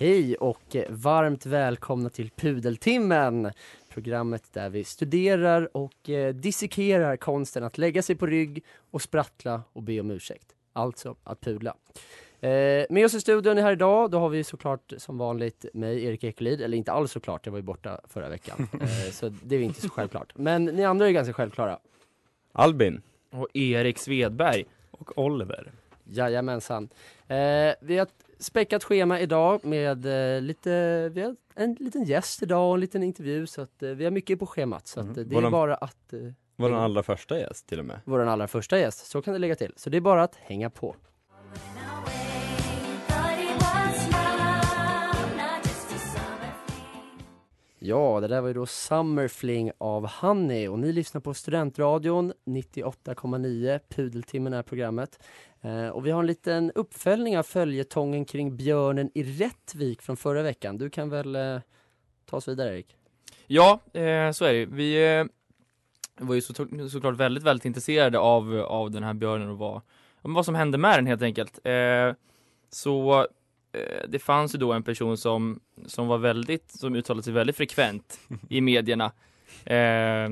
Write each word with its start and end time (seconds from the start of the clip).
Hej 0.00 0.36
och 0.36 0.76
varmt 0.88 1.46
välkomna 1.46 2.10
till 2.10 2.30
Pudeltimmen! 2.30 3.52
Programmet 3.88 4.52
där 4.52 4.70
vi 4.70 4.84
studerar 4.84 5.76
och 5.76 6.10
eh, 6.10 6.34
dissekerar 6.34 7.16
konsten 7.16 7.64
att 7.64 7.78
lägga 7.78 8.02
sig 8.02 8.16
på 8.16 8.26
rygg 8.26 8.64
och 8.90 9.02
sprattla 9.02 9.62
och 9.72 9.82
be 9.82 10.00
om 10.00 10.10
ursäkt. 10.10 10.46
Alltså 10.72 11.16
att 11.24 11.40
pudla. 11.40 11.74
Eh, 12.40 12.86
med 12.90 13.04
oss 13.04 13.14
i 13.14 13.20
studion 13.20 13.58
här 13.58 13.72
idag, 13.72 14.10
då 14.10 14.18
har 14.18 14.28
vi 14.28 14.44
såklart 14.44 14.92
som 14.96 15.18
vanligt 15.18 15.64
mig, 15.74 16.04
Erik 16.04 16.24
Ekelid, 16.24 16.60
eller 16.60 16.76
inte 16.76 16.92
alls 16.92 17.12
såklart, 17.12 17.46
jag 17.46 17.50
var 17.52 17.58
ju 17.58 17.64
borta 17.64 18.00
förra 18.08 18.28
veckan. 18.28 18.68
Eh, 18.80 19.12
så 19.12 19.28
det 19.28 19.56
är 19.56 19.60
inte 19.60 19.80
så 19.80 19.88
självklart. 19.88 20.32
Men 20.36 20.64
ni 20.64 20.84
andra 20.84 21.08
är 21.08 21.12
ganska 21.12 21.32
självklara. 21.32 21.78
Albin. 22.52 23.02
Och 23.30 23.48
Erik 23.54 23.98
Svedberg. 23.98 24.64
Och 24.90 25.18
Oliver. 25.18 25.72
Jajamensan. 26.04 26.88
Eh, 27.28 27.74
vi 27.80 27.98
har 27.98 28.06
späckat 28.38 28.84
schema 28.84 29.20
idag 29.20 29.64
med 29.64 30.06
eh, 30.36 30.40
lite, 30.42 31.08
vi 31.14 31.20
har 31.22 31.36
en 31.54 31.76
liten 31.80 32.04
gäst 32.04 32.42
idag 32.42 32.68
och 32.68 32.74
en 32.74 32.80
liten 32.80 33.02
intervju 33.02 33.46
så 33.46 33.62
att 33.62 33.82
eh, 33.82 33.90
vi 33.90 34.04
har 34.04 34.10
mycket 34.10 34.38
på 34.38 34.46
schemat 34.46 34.86
så 34.86 35.00
att, 35.00 35.06
eh, 35.06 35.12
det 35.12 35.20
är 35.20 35.40
Våran- 35.40 35.50
bara 35.52 35.74
att 35.74 36.12
eh, 36.12 36.18
den 36.56 36.74
allra 36.74 37.02
första 37.02 37.38
gäst 37.38 37.66
till 37.66 37.78
och 37.78 37.84
med. 37.84 38.00
vår 38.04 38.18
allra 38.18 38.48
första 38.48 38.78
gäst, 38.78 39.06
så 39.06 39.22
kan 39.22 39.32
det 39.32 39.38
lägga 39.38 39.54
till. 39.54 39.72
Så 39.76 39.90
det 39.90 39.96
är 39.96 40.00
bara 40.00 40.22
att 40.22 40.36
hänga 40.36 40.70
på. 40.70 40.96
Ja, 47.88 48.20
det 48.20 48.28
där 48.28 48.40
var 48.40 48.48
ju 48.48 48.54
då 48.54 48.66
Summerfling 48.66 49.70
av 49.78 50.06
Honey 50.06 50.68
och 50.68 50.78
ni 50.78 50.92
lyssnar 50.92 51.20
på 51.20 51.34
Studentradion 51.34 52.32
98,9, 52.46 53.80
Pudeltimmen 53.88 54.52
är 54.52 54.62
programmet. 54.62 55.18
Eh, 55.60 55.88
och 55.88 56.06
vi 56.06 56.10
har 56.10 56.20
en 56.20 56.26
liten 56.26 56.72
uppföljning 56.74 57.38
av 57.38 57.42
följetongen 57.42 58.24
kring 58.24 58.56
björnen 58.56 59.10
i 59.14 59.22
Rättvik 59.22 60.02
från 60.02 60.16
förra 60.16 60.42
veckan. 60.42 60.78
Du 60.78 60.90
kan 60.90 61.10
väl 61.10 61.36
eh, 61.36 61.58
ta 62.26 62.36
oss 62.36 62.48
vidare 62.48 62.74
Erik? 62.74 62.96
Ja, 63.46 63.80
eh, 63.92 64.30
så 64.30 64.44
är 64.44 64.52
det. 64.52 64.66
Vi 64.66 65.18
eh, 65.18 65.24
var 66.18 66.34
ju 66.34 66.40
så, 66.40 66.54
såklart 66.90 67.16
väldigt, 67.16 67.44
väldigt 67.44 67.64
intresserade 67.64 68.18
av, 68.18 68.60
av 68.60 68.90
den 68.90 69.02
här 69.02 69.14
björnen 69.14 69.50
och 69.50 69.58
vad, 69.58 69.80
vad 70.22 70.44
som 70.44 70.54
hände 70.54 70.78
med 70.78 70.98
den 70.98 71.06
helt 71.06 71.22
enkelt. 71.22 71.60
Eh, 71.64 72.14
så 72.70 73.26
det 74.08 74.18
fanns 74.18 74.54
ju 74.54 74.58
då 74.58 74.72
en 74.72 74.82
person 74.82 75.16
som, 75.18 75.60
som 75.86 76.06
var 76.06 76.18
väldigt, 76.18 76.70
som 76.70 76.94
uttalade 76.94 77.22
sig 77.22 77.32
väldigt 77.32 77.56
frekvent 77.56 78.20
i 78.48 78.60
medierna. 78.60 79.12
Eh, 79.64 79.76
eh, 79.76 80.28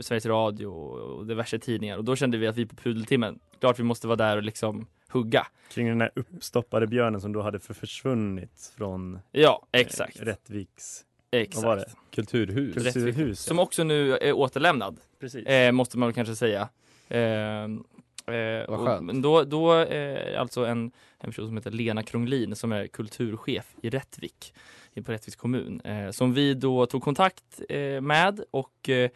Sveriges 0.00 0.26
Radio 0.26 0.66
och 0.66 1.26
diverse 1.26 1.58
tidningar 1.58 1.98
och 1.98 2.04
då 2.04 2.16
kände 2.16 2.38
vi 2.38 2.46
att 2.46 2.56
vi 2.56 2.66
på 2.66 2.76
Pudeltimmen, 2.76 3.38
klart 3.60 3.78
vi 3.78 3.82
måste 3.82 4.06
vara 4.06 4.16
där 4.16 4.36
och 4.36 4.42
liksom 4.42 4.86
hugga. 5.08 5.46
Kring 5.72 5.88
den 5.88 6.00
här 6.00 6.10
uppstoppade 6.14 6.86
björnen 6.86 7.20
som 7.20 7.32
då 7.32 7.42
hade 7.42 7.60
för 7.60 7.74
försvunnit 7.74 8.72
från 8.78 9.18
Ja, 9.32 9.66
eh, 9.72 9.80
exakt. 9.80 10.20
Rättviks 10.20 11.04
Exakt. 11.30 11.56
vad 11.64 11.64
var 11.64 11.76
det? 11.76 11.92
Kulturhus. 12.14 12.74
kulturhus. 12.74 13.40
Som 13.40 13.58
också 13.58 13.84
nu 13.84 14.16
är 14.16 14.32
återlämnad. 14.32 15.00
Precis. 15.20 15.46
Eh, 15.46 15.72
måste 15.72 15.98
man 15.98 16.12
kanske 16.12 16.36
säga. 16.36 16.68
Eh, 17.08 17.18
eh, 17.20 17.68
Vad 18.68 18.68
och- 18.68 18.86
skönt. 18.86 19.02
men 19.06 19.22
då, 19.22 19.42
då 19.42 19.78
eh, 19.80 20.40
alltså 20.40 20.64
en, 20.66 20.90
en 21.24 21.30
person 21.30 21.46
som 21.46 21.56
heter 21.56 21.70
Lena 21.70 22.02
Kronglin 22.02 22.56
som 22.56 22.72
är 22.72 22.86
kulturchef 22.86 23.74
i 23.82 23.90
Rättvik, 23.90 24.54
på 25.06 25.12
Rättviks 25.12 25.36
kommun, 25.36 25.80
eh, 25.84 26.10
som 26.10 26.34
vi 26.34 26.54
då 26.54 26.86
tog 26.86 27.02
kontakt 27.02 27.62
eh, 27.68 28.00
med 28.00 28.40
och 28.50 28.88
eh, 28.88 29.10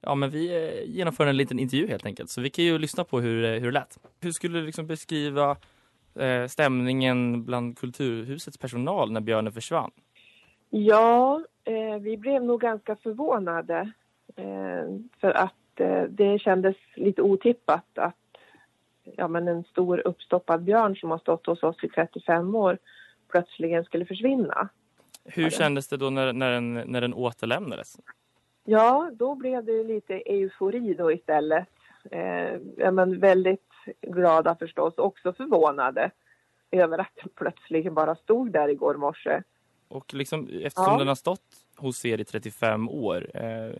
ja, 0.00 0.14
men 0.14 0.30
vi 0.30 0.66
eh, 0.66 0.90
genomförde 0.90 1.30
en 1.30 1.36
liten 1.36 1.58
intervju 1.58 1.88
helt 1.88 2.06
enkelt. 2.06 2.30
Så 2.30 2.40
vi 2.40 2.50
kan 2.50 2.64
ju 2.64 2.78
lyssna 2.78 3.04
på 3.04 3.20
hur, 3.20 3.44
eh, 3.44 3.50
hur 3.50 3.66
det 3.66 3.70
lät. 3.70 3.98
Hur 4.20 4.32
skulle 4.32 4.58
du 4.58 4.66
liksom 4.66 4.86
beskriva 4.86 5.56
eh, 6.14 6.46
stämningen 6.46 7.44
bland 7.44 7.78
Kulturhusets 7.78 8.58
personal 8.58 9.12
när 9.12 9.20
björnen 9.20 9.52
försvann? 9.52 9.90
Ja, 10.70 11.44
eh, 11.64 11.98
vi 12.00 12.16
blev 12.16 12.44
nog 12.44 12.60
ganska 12.60 12.96
förvånade. 12.96 13.92
Eh, 14.36 14.98
för 15.20 15.30
att 15.30 15.80
eh, 15.80 16.02
det 16.02 16.38
kändes 16.38 16.76
lite 16.96 17.22
otippat 17.22 17.98
att 17.98 18.16
ja, 19.04 19.28
men 19.28 19.48
en 19.48 19.64
stor 19.64 20.06
uppstoppad 20.06 20.62
björn 20.62 20.96
som 20.96 21.10
har 21.10 21.18
stått 21.18 21.46
hos 21.46 21.62
oss 21.62 21.84
i 21.84 21.88
35 21.88 22.54
år 22.54 22.78
plötsligen 23.28 23.84
skulle 23.84 24.06
försvinna. 24.06 24.68
Hur 25.24 25.50
kändes 25.50 25.88
det 25.88 25.96
då 25.96 26.10
när, 26.10 26.32
när, 26.32 26.50
den, 26.52 26.74
när 26.74 27.00
den 27.00 27.14
återlämnades? 27.14 27.96
Ja, 28.64 29.10
då 29.12 29.34
blev 29.34 29.64
det 29.64 29.84
lite 29.84 30.14
eufori 30.14 30.94
då 30.94 31.12
istället. 31.12 31.68
Eh, 32.10 32.58
ja, 32.76 32.90
men 32.90 33.20
väldigt 33.20 33.70
glada 34.02 34.56
förstås, 34.56 34.98
också 34.98 35.32
förvånade 35.32 36.10
över 36.70 36.98
att 36.98 37.10
den 37.22 37.28
plötsligen 37.34 37.94
bara 37.94 38.14
stod 38.14 38.52
där 38.52 38.68
igår 38.68 38.94
morse. 38.94 39.42
Och 39.88 40.14
liksom, 40.14 40.48
eftersom 40.48 40.92
Ja. 40.92 40.98
den 40.98 41.08
har 41.08 41.14
stått 41.14 41.42
hos 41.76 42.04
er 42.04 42.20
i 42.20 42.24
35 42.24 42.88
år, 42.88 43.30
eh, 43.34 43.72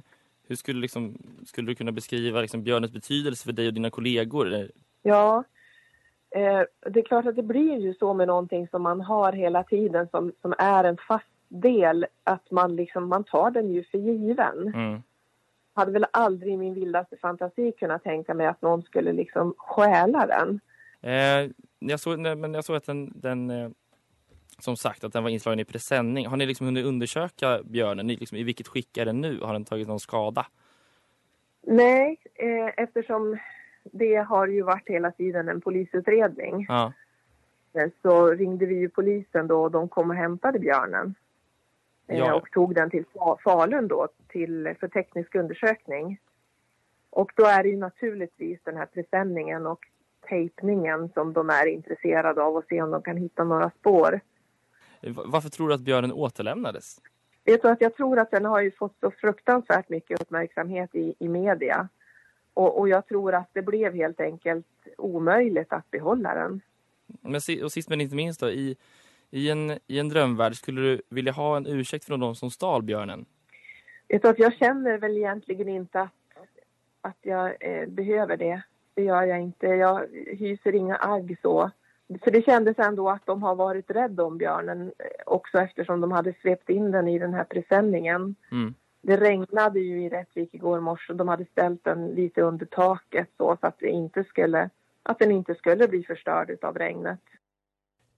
hur 0.46 0.56
skulle, 0.56 0.80
liksom, 0.80 1.18
skulle 1.46 1.70
du 1.70 1.74
kunna 1.74 1.92
beskriva 1.92 2.40
liksom, 2.40 2.62
björnens 2.62 2.92
betydelse 2.92 3.44
för 3.44 3.52
dig 3.52 3.66
och 3.66 3.74
dina 3.74 3.90
kollegor? 3.90 4.70
Ja, 5.06 5.44
eh, 6.30 6.62
det 6.90 7.00
är 7.00 7.04
klart 7.04 7.26
att 7.26 7.36
det 7.36 7.42
blir 7.42 7.78
ju 7.78 7.94
så 7.94 8.14
med 8.14 8.26
någonting 8.26 8.68
som 8.68 8.82
man 8.82 9.00
har 9.00 9.32
hela 9.32 9.62
tiden 9.64 10.08
som, 10.10 10.32
som 10.42 10.54
är 10.58 10.84
en 10.84 10.96
fast 11.08 11.26
del 11.48 12.06
att 12.24 12.50
man 12.50 12.76
liksom, 12.76 13.08
man 13.08 13.24
tar 13.24 13.50
den 13.50 13.72
ju 13.72 13.84
för 13.84 13.98
given. 13.98 14.72
Mm. 14.74 15.02
Hade 15.74 15.92
väl 15.92 16.06
aldrig 16.10 16.54
i 16.54 16.56
min 16.56 16.74
vildaste 16.74 17.16
fantasi 17.16 17.72
kunnat 17.72 18.04
tänka 18.04 18.34
mig 18.34 18.46
att 18.46 18.62
någon 18.62 18.82
skulle 18.82 19.12
liksom 19.12 19.54
stjäla 19.58 20.26
den. 20.26 20.60
Eh, 21.00 21.50
jag, 21.78 22.00
såg, 22.00 22.18
nej, 22.18 22.36
men 22.36 22.54
jag 22.54 22.64
såg 22.64 22.76
att 22.76 22.86
den, 22.86 23.12
den 23.14 23.50
eh, 23.50 23.70
som 24.58 24.76
sagt, 24.76 25.04
att 25.04 25.12
den 25.12 25.22
var 25.22 25.30
inslagen 25.30 25.60
i 25.60 25.64
presenning. 25.64 26.26
Har 26.26 26.36
ni 26.36 26.46
liksom 26.46 26.66
hunnit 26.66 26.84
undersöka 26.84 27.60
björnen? 27.64 28.06
Ni, 28.06 28.16
liksom, 28.16 28.38
I 28.38 28.42
vilket 28.42 28.68
skick 28.68 28.96
är 28.96 29.04
den 29.04 29.20
nu? 29.20 29.40
Har 29.40 29.52
den 29.52 29.64
tagit 29.64 29.88
någon 29.88 30.00
skada? 30.00 30.46
Nej, 31.66 32.18
eh, 32.34 32.84
eftersom 32.84 33.38
det 33.92 34.16
har 34.16 34.46
ju 34.46 34.62
varit 34.62 34.88
hela 34.88 35.10
tiden 35.10 35.48
en 35.48 35.60
polisutredning 35.60 36.66
Ja. 36.68 36.92
eh, 37.72 37.88
så 38.02 38.30
ringde 38.30 38.66
vi 38.66 38.74
ju 38.74 38.88
polisen 38.88 39.46
då 39.46 39.62
och 39.62 39.70
de 39.70 39.88
kom 39.88 40.10
och 40.10 40.16
hämtade 40.16 40.58
björnen. 40.58 41.14
Eh, 42.06 42.18
Ja. 42.18 42.34
Och 42.34 42.50
tog 42.50 42.74
den 42.74 42.90
till 42.90 43.04
Fa- 43.14 43.36
Falun 43.44 43.88
då 43.88 44.08
till, 44.28 44.74
för 44.80 44.88
teknisk 44.88 45.34
undersökning. 45.34 46.20
Och 47.10 47.32
då 47.36 47.44
är 47.44 47.62
det 47.62 47.68
ju 47.68 47.76
naturligtvis 47.76 48.60
den 48.64 48.76
här 48.76 48.86
presenningen 48.86 49.66
och 49.66 49.86
tejpningen 50.28 51.08
som 51.14 51.32
de 51.32 51.50
är 51.50 51.66
intresserade 51.66 52.42
av 52.42 52.56
att 52.56 52.66
se 52.68 52.82
om 52.82 52.90
de 52.90 53.02
kan 53.02 53.16
hitta 53.16 53.44
några 53.44 53.70
spår. 53.70 54.20
Va- 55.02 55.22
Varför 55.26 55.48
tror 55.48 55.68
du 55.68 55.74
att 55.74 55.80
björnen 55.80 56.12
återlämnades? 56.12 57.00
Vet 57.44 57.62
du 57.62 57.68
att 57.68 57.80
jag 57.80 57.94
tror 57.94 58.18
att 58.18 58.30
den 58.30 58.44
har 58.44 58.60
ju 58.60 58.70
fått 58.70 58.96
så 59.00 59.10
fruktansvärt 59.10 59.88
mycket 59.88 60.20
uppmärksamhet 60.20 60.94
i, 60.94 61.14
i 61.18 61.28
media. 61.28 61.88
Och, 62.54 62.78
och 62.78 62.88
jag 62.88 63.06
tror 63.06 63.34
att 63.34 63.48
det 63.52 63.62
blev 63.62 63.94
helt 63.94 64.20
enkelt 64.20 64.66
omöjligt 64.98 65.72
att 65.72 65.90
behålla 65.90 66.34
den. 66.34 66.60
Men, 67.20 67.40
och 67.64 67.72
sist 67.72 67.88
men 67.88 68.00
inte 68.00 68.14
minst 68.16 68.40
då, 68.40 68.50
i, 68.50 68.76
i, 69.30 69.50
en, 69.50 69.78
i 69.86 69.98
en 69.98 70.08
drömvärld, 70.08 70.54
skulle 70.54 70.80
du 70.80 71.02
vilja 71.08 71.32
ha 71.32 71.56
en 71.56 71.66
ursäkt 71.66 72.04
från 72.04 72.20
de 72.20 72.34
som 72.34 72.50
stal 72.50 72.82
björnen? 72.82 73.26
Att 74.22 74.38
jag 74.38 74.54
känner 74.54 74.98
väl 74.98 75.16
egentligen 75.16 75.68
inte 75.68 76.00
att, 76.00 76.12
att 77.00 77.18
jag 77.22 77.56
eh, 77.60 77.88
behöver 77.88 78.36
det. 78.36 78.62
Det 78.94 79.02
gör 79.02 79.22
jag 79.22 79.40
inte. 79.40 79.66
Jag 79.66 80.06
hyser 80.26 80.74
inga 80.74 80.96
agg 80.96 81.36
så. 81.42 81.70
För 82.24 82.30
det 82.30 82.42
kändes 82.42 82.78
ändå 82.78 83.10
att 83.10 83.26
de 83.26 83.42
har 83.42 83.54
varit 83.54 83.90
rädda 83.90 84.24
om 84.24 84.38
björnen 84.38 84.82
eh, 84.98 85.06
också 85.26 85.58
eftersom 85.58 86.00
de 86.00 86.12
hade 86.12 86.34
svept 86.42 86.70
in 86.70 86.90
den 86.90 87.08
i 87.08 87.18
den 87.18 87.34
här 87.34 87.44
presenningen. 87.44 88.34
Mm. 88.52 88.74
Det 89.06 89.16
regnade 89.16 89.80
ju 89.80 90.04
i 90.04 90.08
Rättvik 90.08 90.54
igår 90.54 90.80
morse 90.80 91.12
och 91.12 91.16
de 91.16 91.28
hade 91.28 91.44
ställt 91.44 91.84
den 91.84 92.08
lite 92.14 92.40
under 92.42 92.66
taket 92.66 93.28
så, 93.36 93.56
så 93.60 93.66
att, 93.66 93.78
det 93.78 93.88
inte 93.88 94.24
skulle, 94.24 94.70
att 95.02 95.18
den 95.18 95.30
inte 95.30 95.54
skulle 95.54 95.88
bli 95.88 96.02
förstörd 96.04 96.58
av 96.64 96.78
regnet. 96.78 97.20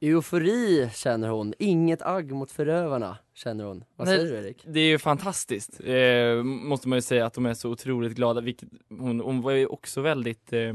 Eufori 0.01 0.91
känner 0.93 1.29
hon, 1.29 1.55
inget 1.59 2.03
agg 2.03 2.33
mot 2.33 2.51
förövarna 2.51 3.19
känner 3.35 3.65
hon. 3.65 3.85
Vad 3.97 4.09
Nej, 4.09 4.17
säger 4.17 4.33
du 4.33 4.39
Erik? 4.39 4.65
Det 4.67 4.81
är 4.81 4.89
ju 4.89 4.99
fantastiskt, 4.99 5.81
eh, 5.85 6.43
måste 6.45 6.89
man 6.89 6.97
ju 6.97 7.03
säga 7.03 7.27
att 7.27 7.35
de 7.35 7.47
är 7.47 7.55
så 7.55 7.71
otroligt 7.71 8.13
glada. 8.15 8.41
Vilket, 8.41 8.69
hon, 8.89 9.21
hon 9.21 9.41
var 9.43 9.51
ju 9.53 9.67
också 9.67 10.01
väldigt, 10.01 10.53
eh, 10.53 10.73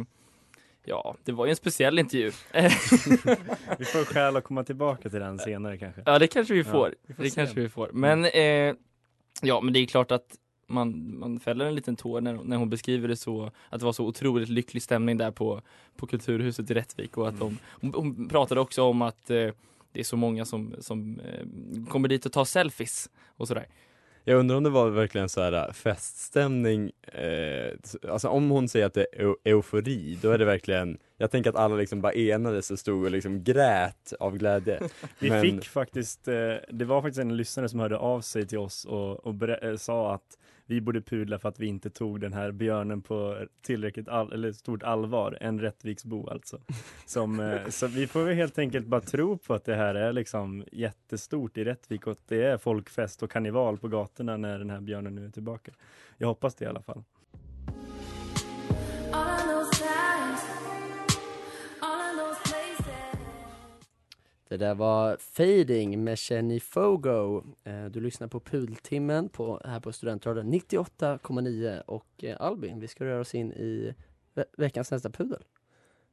ja, 0.86 1.16
det 1.24 1.32
var 1.32 1.46
ju 1.46 1.50
en 1.50 1.56
speciell 1.56 2.00
intervju. 2.00 2.32
Vi 3.80 3.86
får 3.86 4.06
skäl 4.14 4.38
att 4.38 4.44
komma 4.44 4.64
tillbaka 4.64 5.10
till 5.10 5.20
den 5.20 5.40
senare 5.40 5.78
kanske. 5.78 6.02
Ja 6.06 6.20
det 6.20 6.28
kanske 6.28 6.54
vi 6.54 6.60
Ja, 6.60 6.66
får. 6.72 6.96
vi 7.08 7.14
får 7.14 7.24
det 7.24 7.30
se. 7.30 7.36
kanske 7.36 7.60
vi 7.62 7.70
får. 7.70 7.90
Men 7.94 8.26
eh, 8.26 8.76
ja 9.42 9.62
men 9.62 9.74
det 9.74 9.80
är 9.80 9.86
klart 9.86 10.12
att 10.12 10.38
man, 10.68 11.20
man 11.20 11.40
fäller 11.40 11.66
en 11.66 11.76
liten 11.76 11.96
tår 11.96 12.22
när, 12.22 12.34
när 12.44 12.58
hon 12.58 12.70
beskriver 12.70 13.08
det 13.08 13.16
så 13.16 13.52
att 13.70 13.80
det 13.80 13.86
var 13.86 13.94
så 13.94 14.06
otroligt 14.06 14.50
lycklig 14.50 14.84
stämning 14.84 15.18
där 15.18 15.32
på, 15.32 15.62
på 15.96 16.08
Kulturhuset 16.08 16.72
i 16.72 16.74
Rättvik 16.74 17.18
och 17.18 17.28
att 17.28 17.40
de, 17.40 17.58
hon, 17.82 17.94
hon 17.94 18.30
pratade 18.30 18.62
också 18.62 18.84
om 18.84 19.02
att 19.02 19.30
eh, 19.30 19.50
det 19.92 20.00
är 20.00 20.04
så 20.04 20.18
många 20.18 20.46
som, 20.46 20.76
som 20.80 21.20
eh, 21.20 21.46
kommer 21.90 22.08
dit 22.08 22.26
och 22.26 22.32
tar 22.32 22.46
selfies 22.46 23.10
och 23.38 23.48
sådär. 23.48 23.68
Jag 24.24 24.40
undrar 24.40 24.58
om 24.58 24.64
det 24.64 24.70
var 24.70 24.90
verkligen 24.90 25.30
så 25.30 25.42
här 25.42 25.54
äh, 25.68 25.74
feststämning, 25.74 26.92
eh, 27.14 27.72
alltså 28.10 28.28
om 28.28 28.50
hon 28.50 28.70
säger 28.70 28.86
att 28.86 28.94
det 28.94 29.08
är 29.14 29.24
eu- 29.24 29.36
eufori, 29.46 30.18
då 30.22 30.32
är 30.32 30.38
det 30.38 30.46
verkligen, 30.46 30.98
jag 31.18 31.32
tänker 31.32 31.50
att 31.50 31.56
alla 31.56 31.76
liksom 31.76 32.02
bara 32.02 32.14
enades 32.14 32.72
och 32.72 32.80
stod 32.80 33.04
och 33.06 33.12
liksom 33.12 33.44
grät 33.44 34.14
av 34.20 34.38
glädje. 34.38 34.80
Vi 35.20 35.30
Men- 35.30 35.42
fick 35.42 35.66
faktiskt, 35.66 36.28
eh, 36.28 36.54
det 36.70 36.86
var 36.86 37.02
faktiskt 37.02 37.20
en 37.20 37.38
lyssnare 37.38 37.70
som 37.70 37.80
hörde 37.80 37.98
av 37.98 38.22
sig 38.22 38.48
till 38.48 38.58
oss 38.58 38.86
och, 38.86 39.26
och 39.26 39.50
eh, 39.64 39.76
sa 39.78 40.14
att 40.14 40.38
vi 40.72 40.82
borde 40.82 41.02
pudla 41.02 41.40
för 41.40 41.50
att 41.50 41.60
vi 41.60 41.68
inte 41.68 41.90
tog 41.90 42.22
den 42.22 42.34
här 42.34 42.52
björnen 42.52 43.02
på 43.02 43.46
tillräckligt 43.62 44.08
all, 44.08 44.34
eller 44.34 44.52
stort 44.52 44.84
allvar, 44.84 45.38
en 45.42 45.60
Rättviksbo 45.60 46.30
alltså. 46.30 46.62
Som, 47.06 47.40
eh, 47.40 47.68
så 47.70 47.88
vi 47.88 48.08
får 48.08 48.24
väl 48.24 48.36
helt 48.36 48.60
enkelt 48.60 48.88
bara 48.88 49.02
tro 49.02 49.38
på 49.38 49.54
att 49.54 49.66
det 49.66 49.76
här 49.76 49.96
är 49.96 50.14
liksom 50.14 50.66
jättestort 50.72 51.58
i 51.58 51.64
Rättvik 51.64 52.08
och 52.08 52.12
att 52.12 52.28
det 52.28 52.44
är 52.44 52.58
folkfest 52.58 53.24
och 53.24 53.32
karneval 53.32 53.78
på 53.78 53.88
gatorna 53.88 54.38
när 54.38 54.60
den 54.60 54.70
här 54.70 54.82
björnen 54.82 55.16
nu 55.16 55.26
är 55.26 55.30
tillbaka. 55.30 55.72
Jag 56.18 56.28
hoppas 56.28 56.56
det 56.56 56.66
i 56.66 56.68
alla 56.68 56.82
fall. 56.82 57.04
Det 64.52 64.58
där 64.58 64.76
var 64.76 65.18
Fading 65.20 66.04
med 66.04 66.18
Kenny 66.18 66.60
Fogo. 66.60 67.44
Eh, 67.64 67.86
Du 67.86 68.00
lyssnar 68.02 68.28
på 68.28 68.40
Pudeltimmen 68.40 69.30
på, 69.30 69.62
här 69.66 69.80
på 69.80 69.92
Studentradion 69.92 70.54
98,9 70.54 71.82
och 71.82 72.24
eh, 72.24 72.36
Albin, 72.42 72.80
vi 72.80 72.88
ska 72.88 73.06
röra 73.06 73.20
oss 73.22 73.36
in 73.36 73.52
i 73.52 73.94
ve- 74.34 74.46
veckans 74.58 74.92
nästa 74.92 75.10
pudel. 75.10 75.44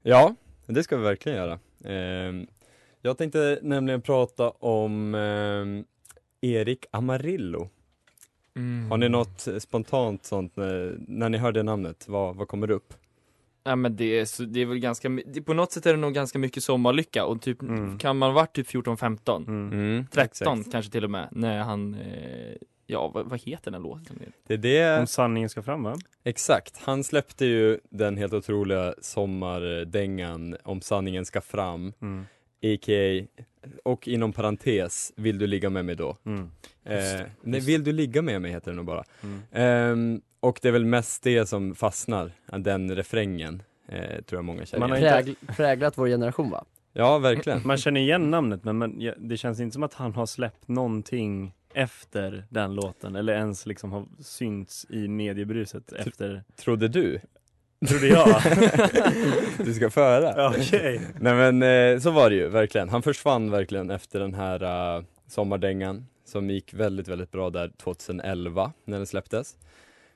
Ja, 0.02 0.34
det 0.66 0.82
ska 0.82 0.96
vi 0.96 1.02
verkligen 1.02 1.38
göra. 1.38 1.58
Ehm, 1.84 2.46
jag 3.02 3.18
tänkte 3.18 3.58
nämligen 3.62 4.02
prata 4.02 4.50
om 4.50 5.14
ehm, 5.14 5.84
Erik 6.40 6.86
Amarillo. 6.90 7.68
Mm. 8.56 8.90
Har 8.90 8.96
ni 8.98 9.08
något 9.08 9.48
spontant 9.58 10.24
sånt 10.24 10.56
när, 10.56 10.96
när 11.08 11.28
ni 11.28 11.38
hör 11.38 11.52
det 11.52 11.62
namnet? 11.62 12.08
Vad, 12.08 12.36
vad 12.36 12.48
kommer 12.48 12.70
upp? 12.70 12.94
Ja 13.68 13.76
men 13.76 13.96
det 13.96 14.18
är, 14.18 14.24
så, 14.24 14.42
det 14.42 14.60
är 14.60 14.66
väl 14.66 14.78
ganska, 14.78 15.08
det, 15.08 15.42
på 15.42 15.54
något 15.54 15.72
sätt 15.72 15.86
är 15.86 15.90
det 15.90 15.98
nog 16.00 16.14
ganska 16.14 16.38
mycket 16.38 16.62
sommarlycka 16.62 17.24
och 17.24 17.42
typ, 17.42 17.62
Mm. 17.62 17.98
kan 17.98 18.16
man 18.18 18.34
varit 18.34 18.52
typ 18.56 18.66
14-15? 18.68 19.36
Mm. 19.48 19.72
Mm, 19.72 20.06
13 20.12 20.24
exakt. 20.58 20.72
kanske 20.72 20.92
till 20.92 21.04
och 21.04 21.10
med, 21.10 21.28
när 21.32 21.58
han, 21.58 21.94
eh, 21.94 22.56
ja 22.86 23.08
vad, 23.14 23.26
vad 23.26 23.40
heter 23.40 23.70
den 23.70 23.82
låten? 23.82 24.18
Det 24.46 24.54
är 24.54 24.58
det, 24.58 24.98
Om 25.00 25.06
sanningen 25.06 25.48
ska 25.48 25.62
fram 25.62 25.82
va? 25.82 25.96
exakt. 26.24 26.78
Han 26.82 27.04
släppte 27.04 27.46
ju 27.46 27.78
den 27.90 28.16
helt 28.16 28.32
otroliga 28.32 28.94
sommardängan 29.00 30.56
Om 30.62 30.80
sanningen 30.80 31.24
ska 31.24 31.40
fram, 31.40 31.92
Mm. 32.02 32.26
a.k.a. 32.62 33.26
och 33.84 34.08
inom 34.08 34.32
parentes, 34.32 35.12
Vill 35.16 35.38
du 35.38 35.46
ligga 35.46 35.70
med 35.70 35.84
mig 35.84 35.94
då? 35.94 36.16
Mm. 36.26 36.50
Eh, 36.84 37.20
nej, 37.42 37.60
Vill 37.60 37.84
du 37.84 37.92
ligga 37.92 38.22
med 38.22 38.42
mig 38.42 38.50
heter 38.50 38.70
den 38.70 38.76
nog 38.76 38.84
bara. 38.86 39.04
Mm. 39.22 39.40
Ehm, 39.52 40.20
och 40.40 40.58
det 40.62 40.68
är 40.68 40.72
väl 40.72 40.84
mest 40.84 41.22
det 41.22 41.46
som 41.46 41.74
fastnar, 41.74 42.32
den 42.46 42.96
refrängen, 42.96 43.62
eh, 43.88 44.22
tror 44.24 44.38
jag 44.38 44.44
många 44.44 44.66
känner 44.66 44.80
Man 44.80 44.90
har 44.90 44.98
igen. 44.98 45.12
Prägl, 45.12 45.32
präglat 45.56 45.98
vår 45.98 46.06
generation 46.06 46.50
va? 46.50 46.64
Ja, 46.92 47.18
verkligen. 47.18 47.60
Man 47.64 47.76
känner 47.76 48.00
igen 48.00 48.30
namnet 48.30 48.64
men 48.64 48.78
man, 48.78 49.00
ja, 49.00 49.12
det 49.18 49.36
känns 49.36 49.60
inte 49.60 49.74
som 49.74 49.82
att 49.82 49.94
han 49.94 50.14
har 50.14 50.26
släppt 50.26 50.68
någonting 50.68 51.52
efter 51.74 52.46
den 52.48 52.74
låten 52.74 53.16
eller 53.16 53.32
ens 53.32 53.66
liksom 53.66 53.92
har 53.92 54.06
synts 54.20 54.86
i 54.90 55.08
mediebruset 55.08 55.92
efter, 55.92 56.42
Trodde 56.56 56.88
du? 56.88 57.20
trodde 57.86 58.06
jag. 58.06 58.42
Du 59.64 59.74
ska 59.74 59.90
föra? 59.90 60.48
Okej. 60.48 61.00
Nej 61.20 61.52
men 61.52 61.62
eh, 61.62 62.00
så 62.00 62.10
var 62.10 62.30
det 62.30 62.36
ju 62.36 62.48
verkligen. 62.48 62.88
Han 62.88 63.02
försvann 63.02 63.50
verkligen 63.50 63.90
efter 63.90 64.20
den 64.20 64.34
här 64.34 64.62
uh, 64.98 65.04
sommardängan 65.26 66.06
som 66.24 66.50
gick 66.50 66.74
väldigt, 66.74 67.08
väldigt 67.08 67.32
bra 67.32 67.50
där 67.50 67.72
2011 67.82 68.72
när 68.84 68.96
den 68.96 69.06
släpptes. 69.06 69.56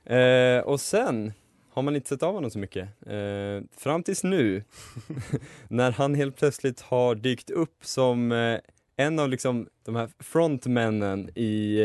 Eh, 0.05 0.59
och 0.59 0.81
sen 0.81 1.33
har 1.69 1.81
man 1.81 1.95
inte 1.95 2.09
sett 2.09 2.23
av 2.23 2.33
honom 2.33 2.51
så 2.51 2.59
mycket. 2.59 2.89
Eh, 3.07 3.63
fram 3.77 4.03
tills 4.03 4.23
nu, 4.23 4.63
när 5.67 5.91
han 5.91 6.15
helt 6.15 6.37
plötsligt 6.37 6.81
har 6.81 7.15
dykt 7.15 7.49
upp 7.49 7.85
som 7.85 8.31
eh, 8.31 8.59
en 8.95 9.19
av 9.19 9.29
liksom 9.29 9.67
de 9.85 9.95
här 9.95 10.09
frontmännen 10.19 11.29
i 11.29 11.79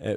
eh, 0.00 0.16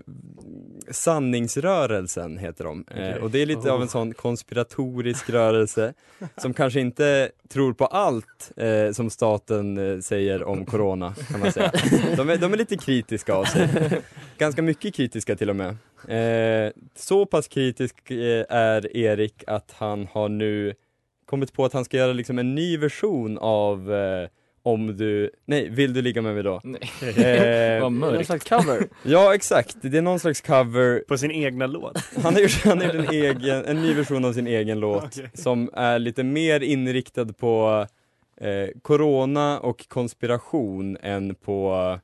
Sanningsrörelsen 0.91 2.37
heter 2.37 2.63
de. 2.63 2.85
Eh, 2.95 3.15
och 3.15 3.31
det 3.31 3.41
är 3.41 3.45
lite 3.45 3.71
av 3.71 3.81
en 3.81 3.87
sån 3.87 4.13
konspiratorisk 4.13 5.29
rörelse 5.29 5.93
som 6.37 6.53
kanske 6.53 6.79
inte 6.79 7.31
tror 7.49 7.73
på 7.73 7.85
allt 7.85 8.51
eh, 8.57 8.91
som 8.91 9.09
staten 9.09 9.77
eh, 9.77 9.99
säger 9.99 10.43
om 10.43 10.65
corona 10.65 11.15
kan 11.31 11.39
man 11.39 11.51
säga. 11.51 11.71
De 12.17 12.29
är, 12.29 12.37
de 12.37 12.53
är 12.53 12.57
lite 12.57 12.77
kritiska 12.77 13.33
av 13.33 13.45
sig. 13.45 13.69
Ganska 14.37 14.61
mycket 14.61 14.95
kritiska 14.95 15.35
till 15.35 15.49
och 15.49 15.55
med. 15.55 15.77
Eh, 16.07 16.71
så 16.95 17.25
pass 17.25 17.47
kritisk 17.47 18.11
är 18.49 18.97
Erik 18.97 19.43
att 19.47 19.71
han 19.77 20.07
har 20.11 20.29
nu 20.29 20.73
kommit 21.25 21.53
på 21.53 21.65
att 21.65 21.73
han 21.73 21.85
ska 21.85 21.97
göra 21.97 22.13
liksom 22.13 22.39
en 22.39 22.55
ny 22.55 22.77
version 22.77 23.37
av 23.37 23.91
om 24.65 24.97
du, 24.97 25.31
nej, 25.45 25.69
vill 25.69 25.93
du 25.93 26.01
ligga 26.01 26.21
med 26.21 26.33
mig 26.33 26.43
då? 26.43 26.61
Nej. 26.63 26.81
Eh, 27.01 27.73
Vad 27.81 27.91
Någon 27.93 27.99
mörkt. 27.99 28.25
slags 28.25 28.49
cover. 28.49 28.87
ja 29.03 29.35
exakt, 29.35 29.75
det 29.81 29.97
är 29.97 30.01
någon 30.01 30.19
slags 30.19 30.41
cover 30.41 31.03
På 31.07 31.17
sin 31.17 31.31
egna 31.31 31.67
låt. 31.67 31.97
han 32.23 32.33
har 32.33 32.41
gjort, 32.41 32.61
han 32.63 32.77
har 32.81 32.85
gjort 32.85 32.95
en, 32.95 33.09
egen, 33.13 33.65
en 33.65 33.81
ny 33.81 33.93
version 33.93 34.25
av 34.25 34.33
sin 34.33 34.47
egen 34.47 34.79
låt 34.79 35.03
Okej. 35.05 35.29
som 35.33 35.69
är 35.73 35.99
lite 35.99 36.23
mer 36.23 36.63
inriktad 36.63 37.25
på 37.25 37.87
eh, 38.37 38.69
corona 38.81 39.59
och 39.59 39.87
konspiration 39.87 40.97
än 41.01 41.35
på, 41.35 41.99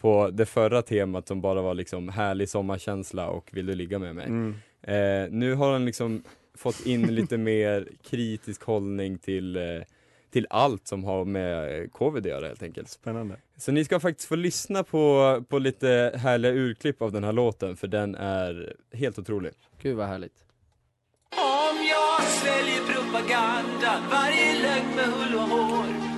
på 0.00 0.30
det 0.32 0.46
förra 0.46 0.82
temat 0.82 1.28
som 1.28 1.40
bara 1.40 1.62
var 1.62 1.74
liksom 1.74 2.08
härlig 2.08 2.48
sommarkänsla 2.48 3.28
och 3.28 3.48
vill 3.52 3.66
du 3.66 3.74
ligga 3.74 3.98
med 3.98 4.14
mig. 4.14 4.26
Mm. 4.26 4.54
Eh, 4.82 5.30
nu 5.30 5.54
har 5.54 5.72
han 5.72 5.84
liksom 5.84 6.22
fått 6.58 6.86
in 6.86 7.14
lite 7.14 7.36
mer 7.38 7.88
kritisk 8.10 8.62
hållning 8.64 9.18
till, 9.18 9.56
eh, 9.56 9.62
till 10.30 10.46
allt 10.50 10.86
som 10.88 11.04
har 11.04 11.24
med 11.24 11.80
eh, 11.82 11.88
covid 11.88 12.26
att 12.26 12.30
göra 12.30 12.46
helt 12.46 12.62
enkelt. 12.62 12.88
Spännande. 12.88 13.36
Så 13.56 13.72
ni 13.72 13.84
ska 13.84 14.00
faktiskt 14.00 14.28
få 14.28 14.36
lyssna 14.36 14.82
på, 14.84 15.44
på 15.48 15.58
lite 15.58 16.12
härliga 16.16 16.52
urklipp 16.52 17.02
av 17.02 17.12
den 17.12 17.24
här 17.24 17.32
låten 17.32 17.76
för 17.76 17.86
den 17.86 18.14
är 18.14 18.74
helt 18.92 19.18
otrolig. 19.18 19.52
Gud 19.82 19.96
vad 19.96 20.06
härligt. 20.06 20.44
Om 21.36 21.76
jag 21.90 22.22
sväljer 22.22 22.80
propaganda, 22.94 24.02
varje 24.10 24.62
lögn 24.62 24.96
med 24.96 25.04
hull 25.04 25.34
och 25.34 25.40
hår 25.40 26.10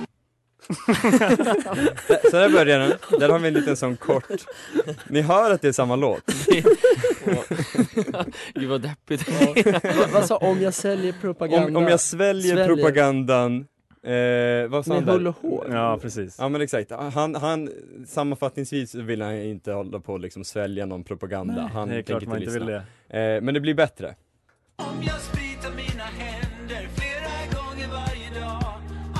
Så 2.31 2.37
där 2.37 2.49
börjar 2.49 2.79
den, 2.79 2.93
där 3.19 3.29
har 3.29 3.39
vi 3.39 3.47
en 3.47 3.53
liten 3.53 3.77
sån 3.77 3.97
kort 3.97 4.25
Ni 5.07 5.21
hör 5.21 5.51
att 5.51 5.61
det 5.61 5.67
är 5.67 5.71
samma 5.71 5.95
låt? 5.95 6.23
Gud 8.53 8.69
vad 8.69 8.81
deppigt. 8.81 9.29
vad, 9.97 10.09
vad 10.09 10.25
sa 10.25 10.37
om 10.37 10.61
jag 10.61 10.73
säljer 10.73 11.13
propaganda? 11.21 11.67
Om, 11.67 11.75
om 11.75 11.83
jag 11.83 11.99
sväljer, 11.99 12.55
Sväljer. 12.55 12.75
propagandan 12.75 13.65
eh, 14.03 14.67
Vad 14.67 14.85
sa 14.85 14.93
Med 14.93 15.03
hull 15.03 15.27
och 15.27 15.35
hår? 15.41 15.67
Ja, 15.71 15.97
precis. 16.01 16.35
Ja 16.39 16.49
men 16.49 16.61
exakt, 16.61 16.91
han, 16.91 17.35
han 17.35 17.69
sammanfattningsvis 18.07 18.95
vill 18.95 19.21
han 19.21 19.35
inte 19.35 19.71
hålla 19.71 19.99
på 19.99 20.13
och 20.13 20.19
liksom 20.19 20.43
svälja 20.43 20.85
någon 20.85 21.03
propaganda. 21.03 21.61
Han 21.73 21.89
det 21.89 21.95
är 21.95 22.01
klart 22.01 22.25
man 22.25 22.37
inte 22.41 22.51
lyssna. 22.51 22.65
vill 22.65 22.81
det. 23.09 23.35
eh, 23.35 23.41
Men 23.41 23.53
det 23.53 23.59
blir 23.59 23.73
bättre. 23.73 24.15
Om 24.75 24.85
jag 25.01 25.19
spritar 25.21 25.69
mina 25.75 26.03
händer 26.03 26.87
flera 26.95 27.61
gånger 27.61 27.87
varje 27.87 28.39
dag 28.39 28.63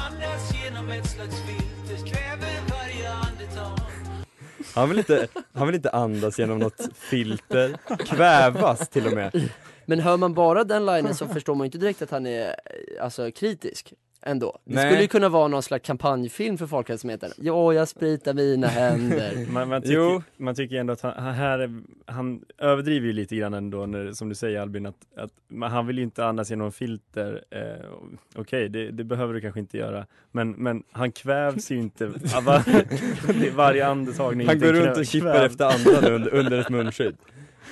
Andas 0.07 0.63
genom 0.63 0.89
ett 0.89 1.05
slags 1.09 1.35
filter, 1.41 2.05
kväver 2.07 2.53
varje 2.69 3.09
andetag. 3.09 3.79
Han 4.75 4.89
vill 4.89 4.97
inte, 4.97 5.27
han 5.53 5.67
vill 5.67 5.75
inte 5.75 5.89
andas 5.89 6.39
genom 6.39 6.59
något 6.59 6.89
filter. 6.95 7.77
Kvävas 8.05 8.89
till 8.89 9.07
och 9.07 9.13
med. 9.13 9.49
Men 9.85 9.99
hör 9.99 10.17
man 10.17 10.33
bara 10.33 10.63
den 10.63 10.85
linen 10.85 11.15
så 11.15 11.27
förstår 11.27 11.55
man 11.55 11.65
inte 11.65 11.77
direkt 11.77 12.01
att 12.01 12.11
han 12.11 12.25
är 12.25 12.55
alltså 13.01 13.31
kritisk. 13.31 13.93
Ändå. 14.25 14.57
Det 14.65 14.75
Nej. 14.75 14.85
skulle 14.89 15.01
ju 15.01 15.07
kunna 15.07 15.29
vara 15.29 15.47
någon 15.47 15.63
slags 15.63 15.87
kampanjfilm 15.87 16.57
för 16.57 16.67
Folkhälsomyndigheten. 16.67 17.43
Ja, 17.45 17.73
jag 17.73 17.87
spritar 17.87 18.33
mina 18.33 18.67
händer. 18.67 19.45
Man, 19.51 19.69
man, 19.69 19.81
Jo. 19.85 20.19
tycker, 20.19 20.43
man 20.43 20.55
tycker 20.55 20.75
ändå 20.75 20.93
att 20.93 21.01
han, 21.01 21.33
här, 21.33 21.59
är- 21.59 21.81
han 22.05 22.41
överdriver 22.57 23.07
ju 23.07 23.13
lite 23.13 23.35
grann 23.35 23.53
ändå 23.53 23.85
när, 23.85 24.11
som 24.11 24.29
du 24.29 24.35
säger 24.35 24.59
Albin, 24.59 24.85
att, 24.85 24.95
att 25.17 25.31
man, 25.47 25.71
han 25.71 25.87
vill 25.87 25.97
ju 25.97 26.03
inte 26.03 26.25
andas 26.25 26.49
genom 26.49 26.71
filter. 26.71 27.43
Eh, 27.49 27.59
Okej, 28.35 28.69
det, 28.69 28.91
det 28.91 29.03
behöver 29.03 29.33
du 29.33 29.41
kanske 29.41 29.59
inte 29.59 29.77
göra. 29.77 30.05
Men, 30.31 30.51
men 30.51 30.83
han 30.91 31.11
kvävs 31.11 31.71
ju 31.71 31.77
inte. 31.79 32.11
Ja, 32.33 32.41
va- 32.41 32.63
det 33.27 33.47
är 33.47 33.51
varje 33.55 33.87
andetag. 33.87 34.43
Han 34.45 34.59
går 34.59 34.73
runt 34.73 34.97
och 34.97 35.05
kippar 35.05 35.45
efter 35.45 35.65
andan 35.65 36.13
under, 36.13 36.33
under 36.33 36.59
ett 36.59 36.69
munskydd. 36.69 37.15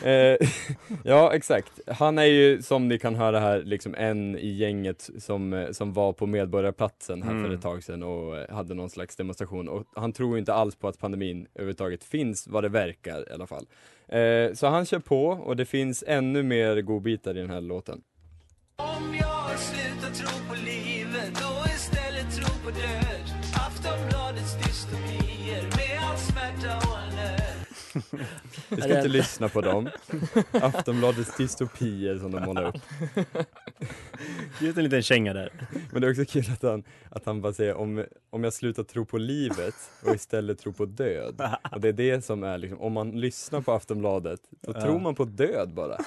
Eh, 0.03 0.47
ja 1.03 1.33
exakt, 1.33 1.71
han 1.87 2.17
är 2.17 2.23
ju 2.23 2.61
som 2.61 2.87
ni 2.87 2.99
kan 2.99 3.15
höra 3.15 3.39
här 3.39 3.63
liksom 3.63 3.95
en 3.95 4.37
i 4.37 4.47
gänget 4.51 5.09
som, 5.19 5.53
eh, 5.53 5.71
som 5.71 5.93
var 5.93 6.13
på 6.13 6.25
Medborgarplatsen 6.25 7.23
här 7.23 7.31
Mm. 7.31 7.43
för 7.43 7.53
ett 7.55 7.61
tag 7.61 7.83
sedan 7.83 8.03
och 8.03 8.37
eh, 8.37 8.55
hade 8.55 8.73
någon 8.73 8.89
slags 8.89 9.15
demonstration 9.15 9.69
och 9.69 9.83
han 9.95 10.13
tror 10.13 10.33
ju 10.35 10.39
inte 10.39 10.53
alls 10.53 10.75
på 10.75 10.87
att 10.87 10.99
pandemin 10.99 11.47
överhuvudtaget 11.55 12.03
finns 12.03 12.47
vad 12.47 12.63
det 12.63 12.69
verkar 12.69 13.29
i 13.29 13.33
alla 13.33 13.47
fall. 13.47 13.65
Eh, 14.07 14.53
så 14.53 14.67
han 14.67 14.85
kör 14.85 14.99
på 14.99 15.27
och 15.27 15.55
det 15.55 15.65
finns 15.65 16.03
ännu 16.07 16.43
mer 16.43 16.81
godbitar 16.81 17.37
i 17.37 17.39
den 17.41 17.49
här 17.49 17.61
låten. 17.61 18.01
Om 18.75 19.15
jag 19.19 19.59
slutar 19.59 20.13
tro 20.13 20.47
på 20.49 20.55
livet 20.65 21.31
och 21.31 21.65
istället 21.67 22.31
tro 22.35 22.63
på 22.65 22.69
död 22.69 23.20
Vi 28.69 28.81
ska 28.81 28.95
inte 28.97 29.07
lyssna 29.07 29.49
på 29.49 29.61
dem. 29.61 29.89
Aftonbladets 30.51 31.37
dystopier 31.37 32.19
som 32.19 32.31
de 32.31 32.43
målar 32.45 32.63
upp. 32.63 32.75
Ut 34.61 34.77
en 34.77 34.83
liten 34.83 35.01
känga 35.01 35.33
där. 35.33 35.51
Men 35.91 36.01
det 36.01 36.07
är 36.07 36.11
också 36.11 36.25
kul 36.25 36.45
att 36.53 36.61
han, 36.61 36.83
att 37.09 37.25
han 37.25 37.41
bara 37.41 37.53
säger 37.53 37.73
om, 37.73 38.05
om 38.29 38.43
jag 38.43 38.53
slutar 38.53 38.83
tro 38.83 39.05
på 39.05 39.17
livet 39.17 39.75
och 40.05 40.15
istället 40.15 40.59
tror 40.59 40.73
på 40.73 40.85
död. 40.85 41.41
Och 41.71 41.81
det 41.81 41.87
är 41.89 41.93
det 41.93 42.25
som 42.25 42.43
är 42.43 42.57
liksom, 42.57 42.81
om 42.81 42.93
man 42.93 43.11
lyssnar 43.11 43.61
på 43.61 43.71
Aftonbladet, 43.71 44.39
då 44.61 44.73
tror 44.73 44.99
man 44.99 45.15
på 45.15 45.25
död 45.25 45.73
bara. 45.73 45.97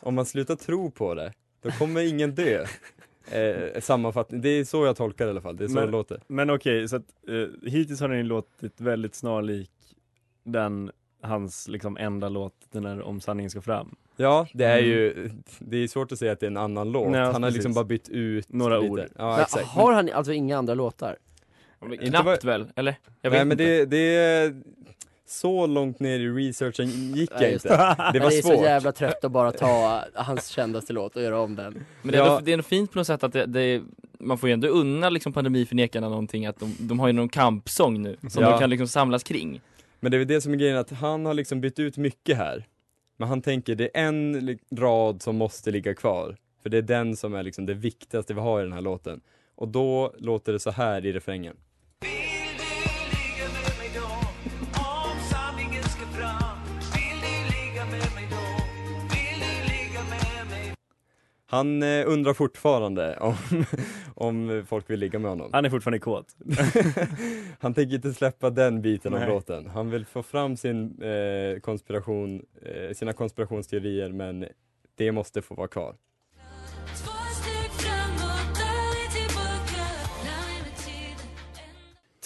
Om 0.00 0.14
man 0.14 0.26
slutar 0.26 0.56
tro 0.56 0.90
på 0.90 1.14
det, 1.14 1.32
då 1.62 1.70
kommer 1.70 2.00
ingen 2.08 2.34
dö. 2.34 2.66
Eh, 3.30 3.80
sammanfattning, 3.80 4.40
det 4.40 4.48
är 4.48 4.64
så 4.64 4.86
jag 4.86 4.96
tolkar 4.96 5.24
det 5.24 5.28
i 5.28 5.30
alla 5.30 5.40
fall, 5.40 5.56
det 5.56 5.64
är 5.64 5.68
så 5.68 5.74
Men- 5.74 5.84
det 5.86 5.90
låter. 5.92 6.20
Men 6.26 6.50
okej, 6.50 6.88
så 6.88 6.96
att 6.96 7.04
eh, 7.28 7.70
hittills 7.70 8.00
har 8.00 8.08
den 8.08 8.28
låtit 8.28 8.80
väldigt 8.80 9.14
snarlik 9.14 9.70
den, 10.44 10.90
hans 11.22 11.68
liksom 11.68 11.96
enda 11.96 12.28
låt, 12.28 12.52
den 12.72 12.82
där 12.82 13.02
Om 13.02 13.20
sanningen 13.20 13.50
ska 13.50 13.60
fram. 13.60 13.94
Ja, 14.16 14.46
det 14.54 14.64
är 14.64 14.78
ju, 14.78 15.30
det 15.58 15.76
är 15.76 15.88
svårt 15.88 16.12
att 16.12 16.18
säga 16.18 16.32
att 16.32 16.40
det 16.40 16.46
är 16.46 16.50
en 16.50 16.56
annan 16.56 16.92
låt. 16.92 17.10
Nej, 17.10 17.20
han 17.20 17.34
har 17.34 17.40
precis. 17.40 17.54
liksom 17.56 17.74
bara 17.74 17.84
bytt 17.84 18.08
ut 18.08 18.52
Några 18.52 18.78
lite. 18.78 18.90
ord. 18.92 19.00
Ja, 19.18 19.30
Men 19.32 19.40
exakt. 19.40 19.66
har 19.66 19.92
han 19.92 20.10
alltså 20.12 20.32
inga 20.32 20.58
andra 20.58 20.74
låtar? 20.74 21.16
Inte 21.92 22.06
Knappt 22.06 22.44
väl, 22.44 22.66
eller? 22.76 22.98
Jag 23.22 23.30
Nej 23.30 23.38
vet 23.38 23.46
men 23.46 23.52
inte. 23.60 23.64
det, 23.64 23.84
det 23.84 24.16
är 24.16 24.62
så 25.26 25.66
långt 25.66 26.00
ner 26.00 26.18
i 26.20 26.28
researchen 26.28 26.86
gick 26.88 27.30
Ja, 27.34 27.42
jag 27.42 27.52
inte. 27.52 27.68
Det 27.68 27.96
Men 28.12 28.22
var 28.22 28.30
det 28.30 28.36
är 28.38 28.42
så 28.42 28.48
svårt. 28.48 28.64
jävla 28.64 28.92
trött 28.92 29.24
att 29.24 29.32
bara 29.32 29.52
ta 29.52 30.04
hans 30.14 30.46
kändaste 30.48 30.92
låt 30.92 31.16
och 31.16 31.22
göra 31.22 31.40
om 31.40 31.56
den. 31.56 31.84
Men 32.02 32.12
det 32.12 32.18
är, 32.18 32.22
Ja. 32.24 32.30
ändå, 32.30 32.40
det 32.44 32.50
är 32.50 32.52
ändå 32.52 32.62
fint 32.62 32.92
på 32.92 32.98
något 32.98 33.06
sätt 33.06 33.24
att 33.24 33.32
det, 33.32 33.46
det 33.46 33.82
man 34.20 34.38
får 34.38 34.48
ju 34.48 34.52
ändå 34.52 34.68
unna 34.68 35.10
liksom 35.10 35.32
pandemiförnekarna 35.32 36.08
någonting 36.08 36.46
att 36.46 36.60
de, 36.60 36.76
de 36.80 37.00
har 37.00 37.06
ju 37.06 37.12
någon 37.12 37.28
kampsång 37.28 38.02
nu 38.02 38.16
som 38.30 38.42
Ja. 38.42 38.50
de 38.50 38.58
kan 38.58 38.70
liksom 38.70 38.88
samlas 38.88 39.22
kring. 39.22 39.60
Men 40.00 40.10
det 40.10 40.16
är 40.16 40.18
väl 40.18 40.28
det 40.28 40.40
som 40.40 40.52
är 40.52 40.56
grejen, 40.56 40.76
att 40.76 40.90
han 40.90 41.26
har 41.26 41.34
liksom 41.34 41.60
bytt 41.60 41.78
ut 41.78 41.96
mycket 41.96 42.36
här. 42.36 42.66
Men 43.16 43.28
han 43.28 43.42
tänker, 43.42 43.74
det 43.74 43.84
är 43.96 44.08
en 44.08 44.58
rad 44.76 45.22
som 45.22 45.36
måste 45.36 45.70
ligga 45.70 45.94
kvar. 45.94 46.36
För 46.62 46.70
det 46.70 46.78
är 46.78 46.82
den 46.82 47.16
som 47.16 47.34
är 47.34 47.42
liksom 47.42 47.66
det 47.66 47.74
viktigaste 47.74 48.34
vi 48.34 48.40
har 48.40 48.60
i 48.60 48.62
den 48.62 48.72
här 48.72 48.80
låten. 48.80 49.20
Och 49.54 49.68
då 49.68 50.14
låter 50.18 50.52
det 50.52 50.58
så 50.58 50.70
här 50.70 51.06
i 51.06 51.12
refrängen. 51.12 51.56
Han 61.50 61.82
eh, 61.82 62.04
undrar 62.06 62.34
fortfarande 62.34 63.16
om, 63.16 63.34
om 64.14 64.64
folk 64.68 64.90
vill 64.90 65.00
ligga 65.00 65.18
med 65.18 65.30
honom. 65.30 65.50
Han 65.52 65.64
är 65.64 65.70
fortfarande 65.70 65.98
kåt. 65.98 66.36
Han 67.60 67.74
tänker 67.74 67.94
inte 67.94 68.12
släppa 68.12 68.50
den 68.50 68.82
biten 68.82 69.14
av 69.14 69.20
Nej. 69.20 69.28
låten. 69.28 69.66
Han 69.66 69.90
vill 69.90 70.06
få 70.06 70.22
fram 70.22 70.56
sin 70.56 71.02
eh, 71.02 71.60
konspiration, 71.60 72.42
eh, 72.62 72.94
sina 72.94 73.12
konspirationsteorier 73.12 74.12
men 74.12 74.46
det 74.94 75.12
måste 75.12 75.42
få 75.42 75.54
vara 75.54 75.68
kvar. 75.68 75.96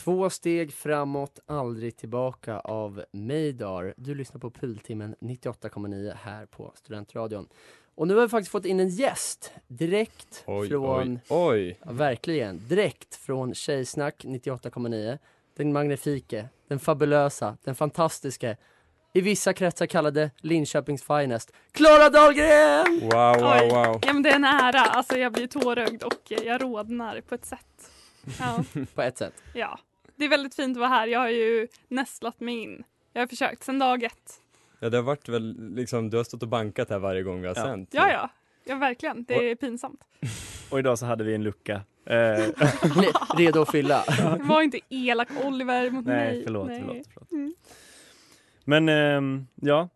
Två 0.05 0.31
steg 0.31 0.73
framåt, 0.73 1.38
aldrig 1.47 1.97
tillbaka 1.97 2.59
av 2.59 3.05
Meidar. 3.12 3.95
Du 3.97 4.14
lyssnar 4.14 4.41
på 4.41 4.50
Pultimmen 4.50 5.14
98,9 5.21 6.12
här 6.23 6.47
på 6.47 6.73
Studentradion. 6.75 7.49
Och 7.95 8.09
nu 8.09 8.15
har 8.15 8.23
vi 8.23 8.29
faktiskt 8.29 8.51
fått 8.53 8.65
in 8.65 8.81
en 8.81 8.89
gäst 8.89 9.53
direkt 9.69 10.45
Oj, 10.47 10.69
från, 10.69 11.13
oj, 11.13 11.21
oj. 11.29 11.79
Ja, 11.85 11.93
verkligen, 11.93 12.69
direkt 12.69 13.15
från 13.15 13.55
Tjejsnack 13.55 14.25
98,9. 14.25 15.19
Den 15.57 15.73
magnifike, 15.73 16.49
den 16.69 16.79
fabulösa, 16.79 17.57
den 17.65 17.75
fantastiska, 17.75 18.57
i 19.15 19.21
vissa 19.21 19.53
kretsar 19.53 19.87
kallade 19.87 20.31
Linköpings 20.41 21.03
finest, 21.03 21.53
Klara 21.73 22.09
Dahlgren! 22.11 23.01
Wow, 23.01 23.11
wow, 23.41 23.59
Oj. 23.63 23.69
wow. 23.71 24.01
Ja 24.07 24.13
men 24.13 24.23
det 24.23 24.31
är 24.31 24.35
en 24.37 24.45
ära, 24.45 24.81
alltså 24.81 25.19
jag 25.19 25.33
blir 25.33 25.47
tårögd 25.47 26.03
och 26.03 26.21
jag 26.45 26.63
rodnar 26.63 27.21
på 27.21 27.35
ett 27.35 27.45
sätt. 27.45 27.91
Ja, 28.39 28.65
På 28.95 29.03
ett 29.03 29.19
sätt. 29.19 29.35
ja. 29.55 29.79
Det 30.17 30.25
är 30.25 30.29
väldigt 30.29 30.55
fint 30.55 30.77
att 30.77 30.81
vara 30.81 30.89
här, 30.91 31.07
jag 31.07 31.19
har 31.21 31.29
ju 31.29 31.69
nästlat 31.89 32.41
mig 32.41 32.63
in. 32.63 32.85
Jag 33.13 33.23
har 33.23 33.27
försökt 33.27 33.65
sedan 33.65 33.79
dag 33.79 34.03
ett. 34.03 34.41
Ja 34.83 34.91
det 34.91 34.97
har 34.97 35.03
varit 35.03 35.29
väl 35.29 35.75
liksom, 35.75 36.11
du 36.11 36.17
har 36.17 36.25
stått 36.25 36.43
och 36.43 36.49
bankat 36.49 36.91
här 36.91 36.99
varje 36.99 37.23
gång 37.23 37.41
vi 37.41 37.47
har 37.49 37.55
Ja. 37.57 37.62
sänt. 37.62 37.89
Ja, 37.93 38.11
ja. 38.12 38.31
Ja, 38.65 38.75
verkligen. 38.77 39.25
Det 39.25 39.51
är 39.51 39.55
pinsamt. 39.55 40.01
Och 40.71 40.79
idag 40.79 40.99
så 40.99 41.07
hade 41.07 41.25
vi 41.25 41.35
en 41.35 41.43
lucka. 41.45 41.83
Eh, 42.07 42.17
Redo 43.37 43.62
att 43.62 43.71
fylla. 43.71 44.05
Var 44.41 44.62
inte 44.62 44.81
elak 44.89 45.29
Oliver 45.45 45.91
mot 45.91 46.05
mig. 46.07 46.33
nej, 46.35 46.43
förlåt, 46.45 46.69
Nej. 46.69 46.81
förlåt, 46.87 47.07
förlåt. 47.15 47.33
Mm. 47.33 47.55
Men 48.65 48.89
ehm, 48.89 49.47
ja, 49.55 49.89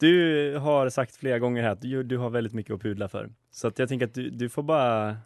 du 0.00 0.56
har 0.58 0.88
sagt 0.88 1.16
flera 1.16 1.38
gånger 1.38 1.62
här 1.62 1.70
att 1.70 1.82
du, 1.82 2.02
du 2.02 2.18
har 2.18 2.30
väldigt 2.30 2.52
mycket 2.52 2.74
att 2.74 2.82
pudla 2.82 3.08
för. 3.08 3.30
Så 3.50 3.68
att 3.68 3.78
jag 3.78 3.88
tänker 3.88 4.06
att 4.06 4.14
du, 4.14 4.30
du 4.30 4.48
får 4.48 4.62
bara 4.62 5.16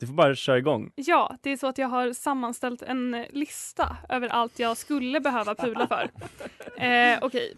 du 0.00 0.06
får 0.06 0.14
bara 0.14 0.34
köra 0.34 0.58
igång. 0.58 0.92
Ja, 0.94 1.36
det 1.42 1.50
är 1.50 1.56
så 1.56 1.66
att 1.66 1.78
jag 1.78 1.88
har 1.88 2.12
sammanställt 2.12 2.82
en 2.82 3.14
eh, 3.14 3.26
lista 3.30 3.96
över 4.08 4.28
allt 4.28 4.58
jag 4.58 4.76
skulle 4.76 5.20
behöva 5.20 5.54
pula 5.54 5.86
för. 5.88 6.10
Eh, 6.84 7.18
Okej. 7.22 7.54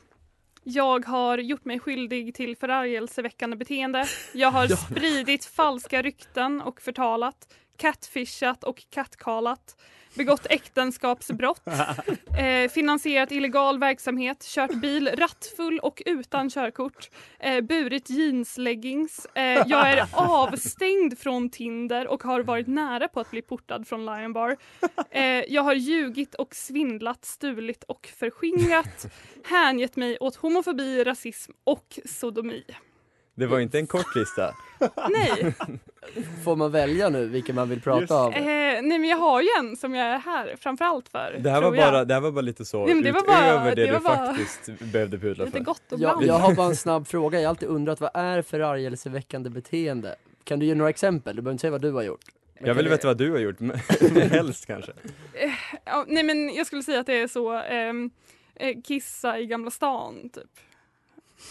Jag 0.68 1.04
har 1.04 1.38
gjort 1.38 1.64
mig 1.64 1.78
skyldig 1.78 2.34
till 2.34 2.56
förargelseväckande 2.56 3.56
beteende. 3.56 4.06
Jag 4.32 4.50
har 4.50 4.68
spridit 4.76 5.44
falska 5.44 6.02
rykten 6.02 6.60
och 6.60 6.80
förtalat, 6.80 7.54
catfishat 7.76 8.64
och 8.64 8.84
catcallat, 8.90 9.76
begått 10.16 10.46
äktenskapsbrott, 10.50 11.62
eh, 12.38 12.70
finansierat 12.70 13.32
illegal 13.32 13.78
verksamhet, 13.78 14.44
kört 14.44 14.74
bil 14.74 15.08
rattfull 15.08 15.78
och 15.78 16.02
utan 16.06 16.50
körkort, 16.50 17.10
eh, 17.38 17.60
burit 17.60 18.10
jeansleggings. 18.10 19.26
Eh, 19.34 19.42
jag 19.42 19.90
är 19.90 20.06
avstängd 20.12 21.18
från 21.18 21.50
Tinder 21.50 22.06
och 22.06 22.22
har 22.22 22.40
varit 22.40 22.66
nära 22.66 23.08
på 23.08 23.20
att 23.20 23.30
bli 23.30 23.42
portad 23.42 23.88
från 23.88 24.06
Lion 24.06 24.32
Bar. 24.32 24.56
Eh, 25.10 25.22
jag 25.24 25.62
har 25.62 25.74
ljugit 25.74 26.34
och 26.34 26.54
svindlat, 26.54 27.24
stulit 27.24 27.84
och 27.84 28.08
förskingrat, 28.18 29.06
hängett 29.44 29.96
mig 29.96 30.18
åt 30.20 30.36
homofobi, 30.36 31.04
rasism 31.04 31.52
och 31.64 31.98
sodomi. 32.04 32.64
Det 33.36 33.46
var 33.46 33.60
inte 33.60 33.78
en 33.78 33.86
kort 33.86 34.14
lista. 34.16 34.54
Nej, 35.10 35.54
Får 36.44 36.56
man 36.56 36.72
välja 36.72 37.08
nu 37.08 37.26
vilken 37.26 37.54
man 37.54 37.68
vill 37.68 37.80
prata 37.80 38.00
Just. 38.00 38.10
om? 38.12 38.32
eh, 38.32 38.42
nej 38.42 38.82
men 38.82 39.04
jag 39.04 39.16
har 39.16 39.40
ju 39.42 39.48
en 39.58 39.76
som 39.76 39.94
jag 39.94 40.06
är 40.06 40.18
här 40.18 40.54
framförallt 40.60 41.08
för. 41.08 41.36
Det 41.40 41.50
här, 41.50 41.62
var 41.62 41.74
jag. 41.74 41.92
bara, 41.92 42.04
det 42.04 42.14
här 42.14 42.20
var 42.20 42.30
bara 42.30 42.40
lite 42.40 42.64
så 42.64 42.86
Nej, 42.86 43.02
det 43.02 43.12
var 43.12 43.20
utöver 43.20 43.54
bara- 43.58 43.64
det, 43.74 43.86
det 43.86 43.92
du 43.92 44.00
faktiskt 44.00 44.70
behövde 44.92 45.18
pudla 45.18 45.44
Lite 45.44 45.58
för. 45.58 45.64
gott 45.64 45.92
och 45.92 46.00
Jag, 46.00 46.22
jag 46.22 46.34
har 46.34 46.54
bara 46.54 46.66
en 46.66 46.76
snabb 46.86 47.06
fråga, 47.06 47.40
jag 47.40 47.46
har 47.46 47.50
alltid 47.50 47.68
undrat 47.68 48.00
vad 48.00 48.10
är 48.14 48.42
förargelseväckande 48.42 49.50
beteende? 49.50 50.16
Kan 50.44 50.58
du 50.58 50.66
ge 50.66 50.74
några 50.74 50.90
exempel? 50.90 51.36
Du 51.36 51.42
behöver 51.42 51.52
inte 51.54 51.60
säga 51.60 51.70
vad 51.70 51.82
du 51.82 51.92
har 51.92 52.02
gjort. 52.02 52.24
Men 52.58 52.68
Jag 52.68 52.74
vill 52.74 52.88
veta 52.88 53.06
vad 53.08 53.18
du 53.18 53.30
har 53.30 53.38
gjort, 53.38 53.60
men 53.60 53.76
helst 54.30 54.66
kanske. 54.66 54.92
Ja, 55.84 56.04
nej 56.08 56.22
men 56.22 56.54
jag 56.54 56.66
skulle 56.66 56.82
säga 56.82 57.00
att 57.00 57.06
det 57.06 57.20
är 57.20 57.28
så 57.28 57.52
ehm, 57.52 58.10
eh, 58.54 58.76
kissa 58.84 59.38
i 59.38 59.46
Gamla 59.46 59.70
stan 59.70 60.28
typ. 60.34 60.44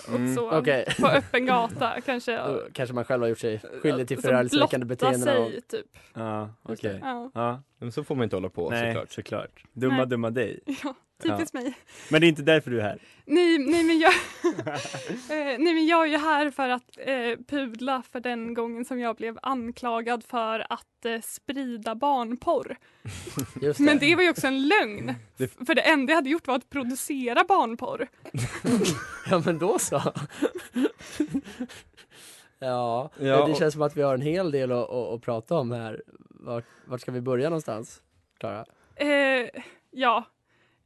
Och 0.08 0.16
Mm, 0.16 0.36
så 0.36 0.52
okej. 0.60 0.86
på 1.00 1.08
öppen 1.08 1.46
gata 1.46 2.02
kanske. 2.06 2.38
Då 2.48 2.62
kanske 2.74 2.96
man 2.96 3.06
själv 3.06 3.22
har 3.22 3.30
gjort 3.30 3.40
sig 3.40 3.60
skyldig 3.82 4.08
till 4.08 4.18
förargelseväckande 4.20 4.86
blotta 4.86 5.10
beteenden. 5.12 5.52
sig 5.52 5.62
typ. 5.62 5.86
Ja, 6.14 6.50
okej. 6.64 7.00
Ja. 7.02 7.32
Ja. 7.34 7.62
Men 7.80 7.92
så 7.92 8.04
får 8.04 8.16
man 8.16 8.24
inte 8.24 8.36
hålla 8.36 8.50
på 8.50 8.70
Nej, 8.70 8.94
såklart. 8.94 9.12
såklart. 9.12 9.64
Dumma, 9.74 9.98
Nej. 9.98 10.06
dumma 10.08 10.30
dig. 10.30 10.60
Ja. 10.84 10.96
Typiskt 11.24 11.54
mig. 11.54 11.74
Men 12.10 12.22
det 12.22 12.28
är 12.28 12.30
inte 12.30 12.42
därför 12.42 12.72
du 12.72 12.80
är 12.80 12.84
här. 12.84 13.00
Nej, 13.26 13.58
nej, 13.58 13.84
men 13.84 14.00
jag, 14.00 14.14
eh, 14.44 15.58
nej 15.60 15.74
men 15.74 15.86
jag 15.86 16.02
är 16.02 16.12
ju 16.12 16.18
här 16.18 16.52
för 16.52 16.70
att 16.70 16.98
eh, 16.98 17.46
pudla 17.48 18.04
för 18.12 18.20
den 18.20 18.54
gången 18.54 18.86
som 18.86 19.00
jag 19.00 19.16
blev 19.16 19.40
anklagad 19.42 20.24
för 20.24 20.66
att 20.74 21.06
eh, 21.06 21.22
sprida 21.22 21.96
barnporr. 21.96 22.78
Just 23.62 23.80
Men 23.80 23.98
det 24.00 24.16
var 24.16 24.24
ju 24.24 24.30
också 24.30 24.48
en 24.48 24.68
lögn. 24.68 25.14
Det- 25.38 25.66
För 25.68 25.76
det 25.76 25.82
enda 25.82 26.12
jag 26.12 26.16
hade 26.18 26.30
gjort 26.30 26.48
var 26.48 26.56
att 26.56 26.70
producera 26.70 27.44
barnporr. 27.44 28.08
Ja 29.30 29.42
men 29.46 29.60
då 29.60 29.80
så. 29.80 30.02
ja, 32.60 33.10
Ja, 33.20 33.48
det 33.48 33.56
känns 33.56 33.74
som 33.74 33.82
att 33.84 33.98
vi 33.98 34.02
har 34.02 34.14
en 34.14 34.22
hel 34.22 34.52
del 34.52 34.72
att, 34.72 34.90
att, 34.90 35.14
att 35.14 35.22
prata 35.22 35.56
om 35.56 35.72
här. 35.72 36.04
Vart, 36.30 36.66
vart 36.86 37.02
ska 37.02 37.12
vi 37.12 37.22
börja 37.22 37.50
någonstans? 37.50 38.02
Klara? 38.40 38.66
Eh, 38.96 39.50
ja. 39.92 40.24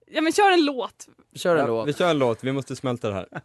Ja, 0.10 0.22
men 0.22 0.32
kör 0.34 0.51
en 0.51 0.66
låt. 0.66 1.08
Kör 1.36 1.56
en 1.56 1.62
Ja, 1.62 1.68
låt. 1.68 1.88
vi 1.88 1.94
kör 1.94 2.10
en 2.10 2.20
låt, 2.20 2.44
vi 2.44 2.51
måste 2.51 2.75
smälta 2.75 3.08
det 3.10 3.13
här. 3.16 3.28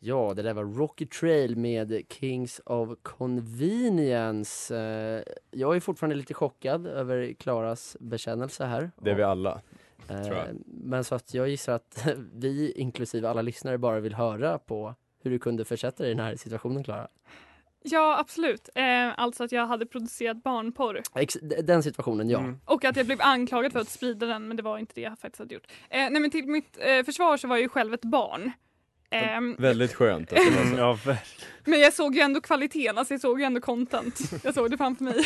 Ja, 0.00 0.32
det 0.36 0.42
där 0.42 0.54
var 0.54 0.64
Rocky 0.64 1.06
Trail 1.06 1.56
med 1.56 2.02
Kings 2.08 2.60
of 2.64 2.88
Convenience. 3.02 4.76
Eh, 4.76 5.22
Jag 5.50 5.76
är 5.76 5.80
fortfarande 5.80 6.16
lite 6.16 6.34
chockad 6.34 6.86
över 6.86 7.32
Klaras 7.32 7.96
bekännelse 8.00 8.64
här. 8.64 8.90
Det 9.00 9.10
är 9.10 9.14
vi 9.14 9.22
alla. 9.22 9.60
Eh, 10.08 10.22
tror 10.22 10.36
jag. 10.36 10.46
Men 10.66 11.04
så 11.04 11.14
att 11.14 11.34
jag 11.34 11.48
gissar 11.48 11.72
att 11.72 12.06
vi, 12.34 12.72
inklusive 12.76 13.28
alla 13.28 13.42
lyssnare, 13.42 13.78
bara 13.78 14.00
vill 14.00 14.14
höra 14.14 14.58
på 14.58 14.94
hur 15.22 15.30
du 15.30 15.38
kunde 15.38 15.64
försätta 15.64 16.02
dig 16.02 16.12
i 16.12 16.14
den 16.14 16.24
här 16.24 16.36
situationen, 16.36 16.84
Klara. 16.84 17.08
Ja, 17.82 18.18
absolut. 18.18 18.68
Eh, 18.74 19.18
alltså 19.20 19.44
att 19.44 19.52
jag 19.52 19.66
hade 19.66 19.86
producerat 19.86 20.42
barnporr. 20.42 21.02
Ex- 21.14 21.38
Den 21.62 21.82
situationen, 21.82 22.30
ja. 22.30 22.38
Mm. 22.38 22.60
Och 22.64 22.84
att 22.84 22.96
jag 22.96 23.06
blev 23.06 23.20
anklagad 23.22 23.72
för 23.72 23.80
att 23.80 23.88
sprida 23.88 24.26
den, 24.26 24.48
men 24.48 24.56
det 24.56 24.62
var 24.62 24.78
inte 24.78 24.94
det 24.94 25.00
jag 25.00 25.18
faktiskt 25.18 25.38
hade 25.38 25.54
gjort. 25.54 25.66
Eh, 25.90 25.98
nej, 26.10 26.20
men 26.20 26.30
till 26.30 26.46
mitt 26.46 26.78
eh, 26.80 27.04
försvar 27.04 27.36
så 27.36 27.48
var 27.48 27.56
jag 27.56 27.62
ju 27.62 27.68
själv 27.68 27.94
ett 27.94 28.04
barn. 28.04 28.52
Ehm, 29.10 29.56
Väldigt 29.58 29.94
skönt 29.94 30.32
att 30.32 30.38
det 30.38 30.50
var 30.50 30.70
så. 30.70 30.76
ja, 30.78 30.92
verkligen. 30.92 31.50
Men 31.64 31.80
jag 31.80 31.92
såg 31.92 32.14
ju 32.14 32.20
ändå 32.20 32.40
kvaliteten, 32.40 32.98
alltså 32.98 33.14
jag 33.14 33.20
såg 33.20 33.40
ju 33.40 33.44
ändå 33.46 33.60
content. 33.60 34.20
Jag 34.44 34.54
såg 34.54 34.70
det 34.70 34.76
framför 34.76 35.04
mig. 35.04 35.14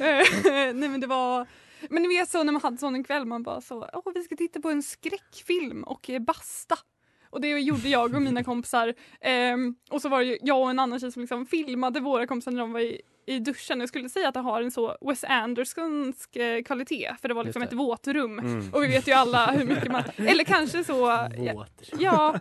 Eh, 0.00 0.74
Nej 0.74 0.88
men 0.88 1.00
det 1.00 1.06
var, 1.06 1.46
men 1.90 2.02
ni 2.02 2.08
vet 2.08 2.28
så 2.30 2.42
när 2.44 2.52
man 2.52 2.62
hade 2.62 2.76
sån 2.76 2.94
en 2.94 3.04
kväll, 3.04 3.24
man 3.24 3.42
bara 3.42 3.60
så, 3.60 3.88
åh 3.92 4.12
vi 4.14 4.22
ska 4.22 4.36
titta 4.36 4.60
på 4.60 4.70
en 4.70 4.82
skräckfilm 4.82 5.82
och 5.84 6.10
eh, 6.10 6.18
basta. 6.20 6.76
Och 7.32 7.40
det 7.40 7.48
gjorde 7.48 7.88
jag 7.88 8.14
och 8.14 8.22
mina 8.22 8.44
kompisar. 8.50 8.94
Ehm, 9.20 9.74
och 9.90 10.02
så 10.02 10.08
var 10.08 10.18
det 10.18 10.24
ju 10.24 10.38
jag 10.42 10.60
och 10.62 10.70
en 10.70 10.78
annan 10.78 11.00
tjej 11.00 11.12
som 11.12 11.22
liksom 11.22 11.46
filmade 11.46 12.00
våra 12.00 12.26
kompisar 12.26 12.50
när 12.52 12.60
de 12.60 12.72
var 12.72 12.80
i, 12.80 13.00
i 13.26 13.38
duschen. 13.38 13.80
Jag 13.80 13.88
skulle 13.88 14.08
säga 14.08 14.28
att 14.28 14.34
det 14.34 14.40
har 14.40 14.62
en 14.62 14.70
så 14.70 14.96
Wes 15.00 15.24
Andersonsk 15.24 16.36
eh, 16.36 16.62
kvalitet, 16.62 17.16
för 17.20 17.28
det 17.28 17.34
var 17.34 17.44
liksom 17.44 17.62
Just 17.62 17.72
ett 17.72 17.78
det. 17.78 17.84
våtrum. 17.84 18.38
Mm. 18.38 18.70
Och 18.72 18.82
vi 18.82 18.86
vet 18.86 19.08
ju 19.08 19.12
alla 19.12 19.50
hur 19.50 19.64
mycket 19.66 19.92
man, 19.92 20.02
eller 20.16 20.44
kanske 20.44 20.84
så, 20.84 21.28
ja, 21.36 21.52
Våt. 21.54 21.90
Ja, 21.98 22.38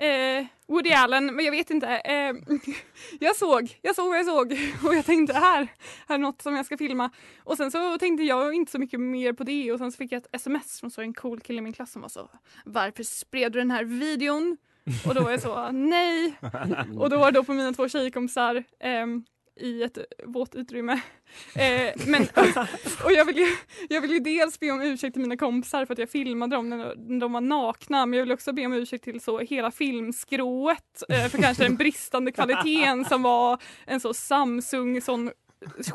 eh, 0.00 0.46
Woody 0.66 0.90
Allen, 0.90 1.26
men 1.26 1.44
jag 1.44 1.52
vet 1.52 1.70
inte. 1.70 1.86
Eh, 1.86 2.34
jag 3.20 3.36
såg, 3.36 3.78
jag 3.82 3.96
såg 3.96 4.08
vad 4.08 4.18
jag 4.18 4.26
såg 4.26 4.52
och 4.84 4.94
jag 4.94 5.04
tänkte 5.06 5.34
här, 5.34 5.68
här 6.08 6.14
är 6.14 6.18
något 6.18 6.42
som 6.42 6.56
jag 6.56 6.66
ska 6.66 6.78
filma. 6.78 7.10
Och 7.38 7.56
sen 7.56 7.70
så 7.70 7.98
tänkte 7.98 8.24
jag 8.24 8.54
inte 8.54 8.72
så 8.72 8.78
mycket 8.78 9.00
mer 9.00 9.32
på 9.32 9.44
det 9.44 9.72
och 9.72 9.78
sen 9.78 9.92
så 9.92 9.96
fick 9.96 10.12
jag 10.12 10.18
ett 10.18 10.28
sms 10.32 10.80
från 10.80 10.90
så 10.90 11.00
en 11.00 11.14
cool 11.14 11.40
kille 11.40 11.58
i 11.58 11.62
min 11.62 11.72
klass 11.72 11.92
som 11.92 12.02
var 12.02 12.08
så 12.08 12.30
Varför 12.64 13.02
spred 13.02 13.52
du 13.52 13.58
den 13.58 13.70
här 13.70 13.84
videon? 13.84 14.56
Och 15.08 15.14
då 15.14 15.22
var 15.22 15.30
jag 15.30 15.42
så 15.42 15.70
nej. 15.72 16.34
Och 16.98 17.10
då 17.10 17.18
var 17.18 17.32
det 17.32 17.38
då 17.38 17.44
på 17.44 17.52
mina 17.52 17.72
två 17.72 17.88
tjejkompisar 17.88 18.64
ehm, 18.80 19.24
i 19.60 19.82
ett 19.82 19.98
våt 20.24 20.54
utrymme. 20.54 21.00
Eh, 21.54 22.06
men, 22.06 22.22
och 23.04 23.12
jag 23.12 23.24
vill, 23.24 23.36
ju, 23.36 23.46
jag 23.88 24.00
vill 24.00 24.10
ju 24.10 24.20
dels 24.20 24.60
be 24.60 24.70
om 24.70 24.80
ursäkt 24.80 25.12
till 25.12 25.22
mina 25.22 25.36
kompisar 25.36 25.84
för 25.84 25.92
att 25.92 25.98
jag 25.98 26.10
filmade 26.10 26.56
dem 26.56 26.68
när, 26.68 27.18
de 27.20 27.32
var 27.32 27.40
nakna 27.40 28.06
men 28.06 28.18
jag 28.18 28.24
vill 28.24 28.32
också 28.32 28.52
be 28.52 28.66
om 28.66 28.72
ursäkt 28.72 29.04
till 29.04 29.20
så 29.20 29.38
hela 29.38 29.70
filmskrået 29.70 31.02
eh, 31.08 31.28
för 31.28 31.38
kanske 31.38 31.62
den 31.62 31.76
bristande 31.76 32.32
kvaliteten 32.32 33.04
som 33.04 33.22
var 33.22 33.62
en 33.86 34.00
så 34.00 34.14
Samsung 34.14 35.00
sån 35.00 35.30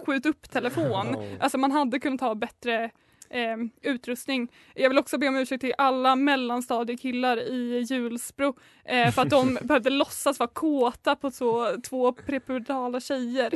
skjut 0.05 0.25
upp-telefon. 0.25 1.15
Alltså 1.39 1.57
man 1.57 1.72
hade 1.72 2.00
kunnat 2.00 2.22
ha 2.22 2.36
bättre 2.36 2.91
eh, 3.29 3.58
utrustning. 3.82 4.51
Jag 4.75 4.89
vill 4.89 4.98
också 5.00 5.17
be 5.17 5.27
om 5.27 5.36
ursäkt 5.36 5.62
till 5.62 5.74
alla 5.77 6.15
mellanstadiekillar 6.15 7.38
i 7.38 7.86
Hjulsbro 7.89 8.56
eh, 8.86 9.12
för 9.12 9.21
att 9.21 9.30
de 9.30 9.54
behövde 9.62 9.89
låtsas 9.89 10.39
vara 10.39 10.49
kåta 10.49 11.15
på 11.15 11.32
så 11.32 11.82
två 11.89 12.13
prepubertala 12.13 12.99
tjejer. 12.99 13.54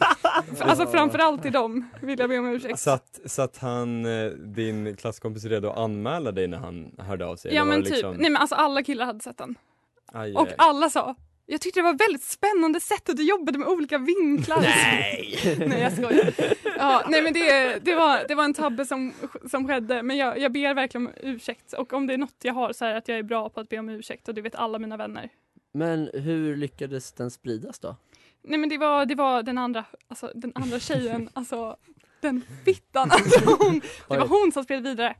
alltså 0.60 0.86
framförallt 0.86 1.42
till 1.42 1.52
dem 1.52 1.88
vill 2.02 2.18
jag 2.18 2.28
be 2.28 2.38
om 2.38 2.46
ursäkt. 2.46 2.78
Satt, 2.78 3.20
satt 3.24 3.58
han, 3.58 4.06
eh, 4.06 4.30
din 4.30 4.96
klasskompis 4.96 5.44
redo 5.44 5.68
att 5.68 5.78
anmäla 5.78 6.32
dig 6.32 6.48
när 6.48 6.58
han 6.58 6.94
hörde 6.98 7.26
av 7.26 7.36
sig? 7.36 7.54
Ja 7.54 7.64
men 7.64 7.82
typ, 7.82 7.92
liksom- 7.92 8.16
nej 8.16 8.30
men 8.30 8.36
alltså 8.40 8.54
alla 8.54 8.82
killar 8.82 9.06
hade 9.06 9.20
sett 9.20 9.38
den. 9.38 9.54
Aj, 10.12 10.34
Och 10.34 10.48
alla 10.58 10.90
sa 10.90 11.14
jag 11.46 11.60
tyckte 11.60 11.80
det 11.80 11.84
var 11.84 11.94
väldigt 11.94 12.22
spännande 12.22 12.80
sätt 12.80 13.08
att 13.08 13.16
du 13.16 13.22
jobbade 13.22 13.58
med 13.58 13.68
olika 13.68 13.98
vinklar. 13.98 14.60
Nej! 14.60 15.56
nej 15.66 15.80
jag 15.80 15.92
skojar. 15.92 16.34
Ja, 16.78 17.04
nej 17.08 17.22
men 17.22 17.32
det, 17.32 17.78
det, 17.84 17.94
var, 17.94 18.28
det 18.28 18.34
var 18.34 18.44
en 18.44 18.54
tabbe 18.54 18.86
som, 18.86 19.12
som 19.50 19.66
skedde 19.66 20.02
men 20.02 20.16
jag, 20.16 20.38
jag 20.38 20.52
ber 20.52 20.74
verkligen 20.74 21.06
om 21.06 21.12
ursäkt 21.22 21.72
och 21.72 21.92
om 21.92 22.06
det 22.06 22.14
är 22.14 22.18
något 22.18 22.36
jag 22.42 22.54
har 22.54 22.72
så 22.72 22.84
är 22.84 22.90
det 22.90 22.96
att 22.98 23.08
jag 23.08 23.18
är 23.18 23.22
bra 23.22 23.48
på 23.48 23.60
att 23.60 23.68
be 23.68 23.78
om 23.78 23.88
ursäkt 23.88 24.28
och 24.28 24.34
det 24.34 24.42
vet 24.42 24.54
alla 24.54 24.78
mina 24.78 24.96
vänner. 24.96 25.30
Men 25.72 26.10
hur 26.14 26.56
lyckades 26.56 27.12
den 27.12 27.30
spridas 27.30 27.78
då? 27.78 27.96
Nej 28.42 28.58
men 28.58 28.68
det 28.68 28.78
var, 28.78 29.06
det 29.06 29.14
var 29.14 29.42
den 29.42 29.58
andra, 29.58 29.84
alltså 30.08 30.32
den 30.34 30.52
andra 30.54 30.78
tjejen, 30.78 31.28
alltså 31.32 31.76
den 32.26 32.42
fittan, 32.64 33.10
alltså 33.12 33.40
hon, 33.58 33.80
det 34.08 34.16
var 34.18 34.26
hon 34.26 34.52
som 34.52 34.64
spred 34.64 34.82
vidare. 34.82 35.14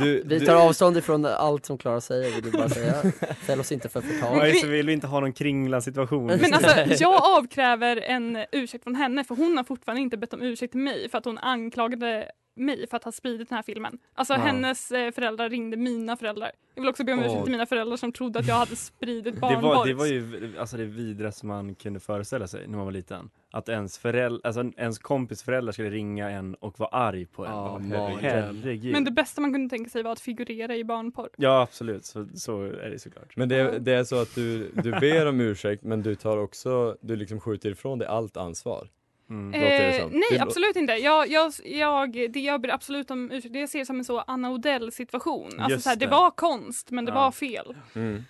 Du, 0.00 0.22
Vi 0.26 0.38
du- 0.38 0.46
tar 0.46 0.54
avstånd 0.54 0.96
ifrån 0.96 1.24
allt 1.26 1.66
som 1.66 1.78
Klara 1.78 2.00
säger, 2.00 2.34
vill 2.34 2.44
du 2.44 2.50
bara 2.50 2.68
säga. 2.68 3.02
Fäll 3.46 3.60
oss 3.60 3.72
inte 3.72 3.88
för 3.88 4.00
förtal. 4.00 4.36
Nej, 4.38 4.54
så 4.54 4.66
vill 4.66 4.86
vi 4.86 4.92
inte 4.92 5.06
ha 5.06 5.20
någon 5.20 5.32
kringla 5.32 5.80
situation. 5.80 6.26
Men 6.26 6.54
alltså 6.54 6.76
jag 7.04 7.22
avkräver 7.38 7.96
en 7.96 8.38
ursäkt 8.52 8.84
från 8.84 8.94
henne 8.94 9.24
för 9.24 9.34
hon 9.34 9.56
har 9.56 9.64
fortfarande 9.64 10.00
inte 10.02 10.16
bett 10.16 10.34
om 10.34 10.42
ursäkt 10.42 10.72
till 10.72 10.80
mig 10.80 11.08
för 11.10 11.18
att 11.18 11.24
hon 11.24 11.38
anklagade 11.38 12.30
mig 12.54 12.86
för 12.88 12.96
att 12.96 13.04
ha 13.04 13.12
spridit 13.12 13.48
den 13.48 13.56
här 13.56 13.62
filmen. 13.62 13.98
Alltså 14.14 14.32
Ja. 14.34 14.38
hennes 14.38 14.90
eh, 14.92 15.10
föräldrar 15.10 15.48
ringde 15.50 15.76
mina 15.76 16.16
föräldrar. 16.16 16.52
Jag 16.74 16.82
vill 16.82 16.90
också 16.90 17.04
be 17.04 17.12
om 17.12 17.18
ursäkt 17.20 17.42
till 17.44 17.52
mina 17.52 17.66
föräldrar 17.66 17.96
som 17.96 18.12
trodde 18.12 18.38
att 18.38 18.46
jag 18.48 18.54
hade 18.54 18.76
spridit 18.76 19.34
det, 19.34 19.40
barnporr. 19.40 19.62
var, 19.74 19.86
det 19.86 19.94
var 19.94 20.06
ju 20.06 20.52
alltså 20.58 20.76
det 20.76 20.84
vidraste 20.84 21.46
man 21.46 21.74
kunde 21.74 22.00
föreställa 22.00 22.46
sig 22.46 22.66
när 22.68 22.76
man 22.76 22.84
var 22.84 22.92
liten. 22.92 23.30
Att 23.50 23.68
ens, 23.68 23.98
föräldrar, 23.98 24.40
alltså 24.44 24.70
ens 24.76 24.98
kompis 24.98 25.42
föräldrar 25.42 25.72
skulle 25.72 25.90
ringa 25.90 26.30
en 26.30 26.54
och 26.54 26.78
vara 26.80 26.88
arg 26.90 27.26
på 27.26 27.44
en. 27.46 27.50
Ja, 27.52 27.72
Åh, 27.74 27.80
mardröm. 27.82 28.18
herregud. 28.20 28.92
Men 28.92 29.04
det 29.04 29.10
bästa 29.10 29.40
man 29.40 29.52
kunde 29.52 29.76
tänka 29.76 29.90
sig 29.90 30.02
var 30.02 30.12
att 30.12 30.20
figurera 30.20 30.76
i 30.76 30.84
barnporr. 30.84 31.28
Ja 31.36 31.62
absolut, 31.62 32.04
så, 32.04 32.26
så 32.34 32.62
är 32.62 32.90
det 32.90 32.98
såklart. 32.98 33.36
Men 33.36 33.48
det, 33.48 33.78
det 33.78 33.92
är 33.92 34.04
så 34.04 34.22
att 34.22 34.34
du, 34.34 34.70
du 34.82 34.90
ber 34.90 35.26
om 35.28 35.40
ursäkt 35.40 35.82
men 35.84 36.02
du 36.02 36.14
tar 36.14 36.36
också, 36.38 36.96
du 37.00 37.16
liksom 37.16 37.40
skjuter 37.40 37.70
ifrån 37.70 37.98
dig 37.98 38.08
allt 38.08 38.36
ansvar. 38.36 38.88
Mm. 39.30 39.54
Eh, 39.54 40.06
nej, 40.10 40.38
absolut 40.40 40.76
inte. 40.76 40.92
Jag, 40.92 41.28
jag, 41.28 41.52
jag, 41.64 42.12
det 42.32 42.40
jag 42.40 42.60
ber 42.60 42.68
absolut 42.68 43.10
om 43.10 43.30
ursäkt, 43.30 43.52
det 43.52 43.60
jag 43.60 43.68
ser 43.68 43.84
som 43.84 43.98
en 43.98 44.04
så 44.04 44.18
Anna 44.20 44.50
Odell 44.50 44.92
situation. 44.92 45.50
Alltså 45.58 45.70
Just 45.70 45.82
så 45.84 45.88
här, 45.90 45.96
det 45.96 46.06
det. 46.06 46.10
var 46.10 46.30
konst, 46.30 46.90
men 46.90 47.04
det 47.04 47.10
Ja. 47.10 47.14
var 47.14 47.30
fel. 47.30 47.76
Mm. 47.94 48.24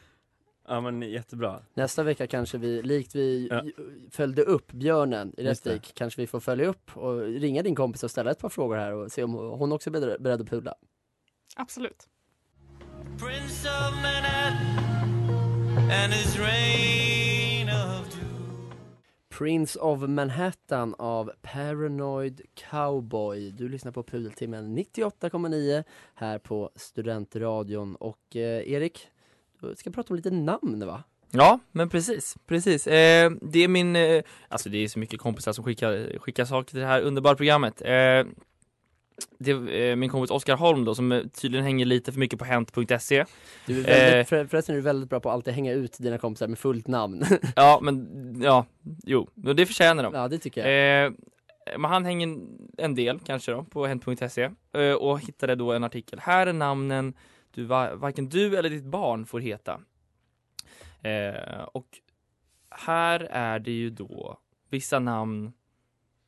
Ja 0.69 0.81
men 0.81 1.03
jättebra. 1.03 1.61
Nästa 1.75 2.03
vecka 2.03 2.27
kanske 2.27 2.59
vi, 2.59 2.83
likt 2.83 3.15
vi 3.15 3.49
Ja. 3.51 3.63
följde 4.11 4.43
upp 4.43 4.73
björnen 4.73 5.33
i. 5.37 5.43
Rättvik, 5.45 5.93
kanske 5.95 6.21
vi 6.21 6.27
får 6.27 6.41
följa 6.41 6.67
upp 6.67 6.97
och 6.97 7.21
ringa 7.21 7.63
din 7.63 7.75
kompis 7.75 8.03
och 8.05 8.11
ställa 8.11 8.31
ett 8.31 8.39
par 8.39 8.49
frågor 8.49 8.77
här 8.77 8.93
och 8.93 9.13
se 9.13 9.23
om 9.23 9.35
hon 9.35 9.73
också 9.73 9.91
är 9.91 10.19
beredd 10.19 10.41
att 10.41 10.49
pudla. 10.51 10.75
Absolut. 11.57 12.09
Prince 13.19 13.69
of 13.69 13.95
Manhattan 14.03 15.91
and 15.91 16.13
his 16.13 16.39
reign 16.39 17.34
Prince 19.39 19.79
of 19.79 20.01
Manhattan 20.09 20.95
av 20.99 21.31
Paranoid 21.43 22.41
Cowboy. 22.71 23.51
Du 23.51 23.69
lyssnar 23.69 23.93
på 23.93 24.03
Pudeltimmen 24.03 24.79
98,9 24.79 25.85
här 26.15 26.39
på 26.39 26.71
Studentradion 26.77 27.97
och 27.97 28.37
eh, 28.37 28.73
Erik, 28.73 29.09
du 29.61 29.75
ska 29.77 29.91
prata 29.91 30.09
om 30.11 30.17
lite 30.17 30.31
namn 30.31 30.87
va? 30.87 31.03
Ja, 31.31 31.59
men 31.73 31.89
precis, 31.89 32.37
precis. 32.47 32.87
Eh, 32.87 33.33
det 33.43 33.59
är 33.59 33.69
min, 33.69 33.97
eh, 33.97 34.23
alltså 34.49 34.69
det 34.69 34.79
är 34.79 34.89
så 34.89 34.99
mycket 34.99 35.21
kompisar 35.21 35.53
som 35.53 35.65
skickar, 35.65 36.19
skickar 36.19 36.45
saker 36.45 36.71
till 36.71 36.81
det 36.81 36.87
här 36.87 37.03
underbara 37.03 37.35
programmet. 37.35 37.83
Eh, 37.83 38.25
det 39.39 39.51
eh, 39.91 39.97
min 39.97 40.11
kompis 40.11 40.31
Oskar 40.31 40.57
Holm 40.57 40.85
då 40.85 40.95
som 40.95 41.13
eh, 41.13 41.23
tydligen 41.27 41.65
hänger 41.65 41.87
lite 41.87 42.13
för 42.13 42.21
mycket 42.21 42.39
på 42.39 42.45
hent.se. 42.45 43.25
Du 43.67 43.79
är 43.81 43.83
väldigt, 43.85 44.15
Eh. 44.15 44.25
för, 44.25 44.47
förresten 44.47 44.73
är 44.73 44.77
du 44.77 44.83
väldigt 44.83 45.11
bra 45.11 45.21
på 45.21 45.29
att 45.29 45.35
alltid 45.35 45.55
hänga 45.55 45.73
ut 45.73 45.97
dina 45.99 46.19
kompisar 46.19 46.49
med 46.49 46.59
fullt 46.59 46.87
namn. 46.87 47.25
Ja, 47.57 47.79
men 47.83 48.09
ja, 48.43 48.67
jo, 49.05 49.29
det 49.35 49.67
förtjänar 49.67 50.03
de. 50.03 50.15
ja 50.15 50.29
det 50.29 50.39
tycker 50.39 50.67
jag. 50.69 51.07
Eh, 51.07 51.13
men 51.79 51.91
han 51.91 52.05
hänger 52.05 52.39
en 52.79 52.95
del 52.95 53.21
kanske 53.21 53.53
då 53.53 53.65
på 53.65 53.87
hent.se 53.87 54.51
eh, 54.73 54.93
och 54.93 55.21
hittade 55.21 55.55
då 55.55 55.73
en 55.73 55.85
artikel. 55.85 56.19
Här 56.19 56.47
är 56.47 56.53
namnen 56.53 57.15
du, 57.55 57.65
va- 57.65 57.95
varken 57.95 58.29
du 58.29 58.57
eller 58.57 58.71
ditt 58.71 58.85
barn 58.85 59.27
får 59.27 59.41
heta. 59.41 59.81
Eh, 61.03 61.63
och 61.73 61.87
här 62.71 63.21
är 63.31 63.59
det 63.59 63.71
ju 63.73 63.91
då 63.91 64.39
vissa 64.71 64.99
namn 64.99 65.53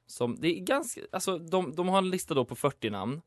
som, 0.06 0.36
det 0.40 0.48
är 0.48 0.60
ganska, 0.60 1.00
alltså 1.12 1.38
de, 1.38 1.74
de 1.74 1.88
har 1.88 1.98
en 1.98 2.10
lista 2.10 2.34
då 2.34 2.44
på 2.44 2.54
40 2.54 2.90
namn 2.90 3.20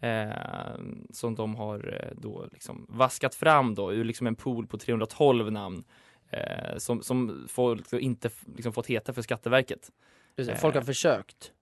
eh, 0.00 0.74
som 1.10 1.34
de 1.34 1.54
har 1.54 2.00
eh, 2.02 2.16
då 2.22 2.48
liksom 2.52 2.86
vaskat 2.88 3.34
fram 3.34 3.74
då 3.74 3.92
ur 3.92 4.04
liksom 4.04 4.26
en 4.26 4.36
pool 4.36 4.66
på 4.66 4.78
312 4.78 5.52
namn 5.52 5.84
eh, 6.30 6.78
som, 6.78 7.02
som 7.02 7.46
folk 7.48 7.92
inte 7.92 8.30
liksom 8.56 8.72
fått 8.72 8.86
heta 8.86 9.12
för 9.12 9.22
Skatteverket. 9.22 9.92
Just 10.36 10.50
det, 10.50 10.56
Folk 10.56 10.74
har 10.74 10.80
Eh, 10.80 10.86
försökt 10.86 11.52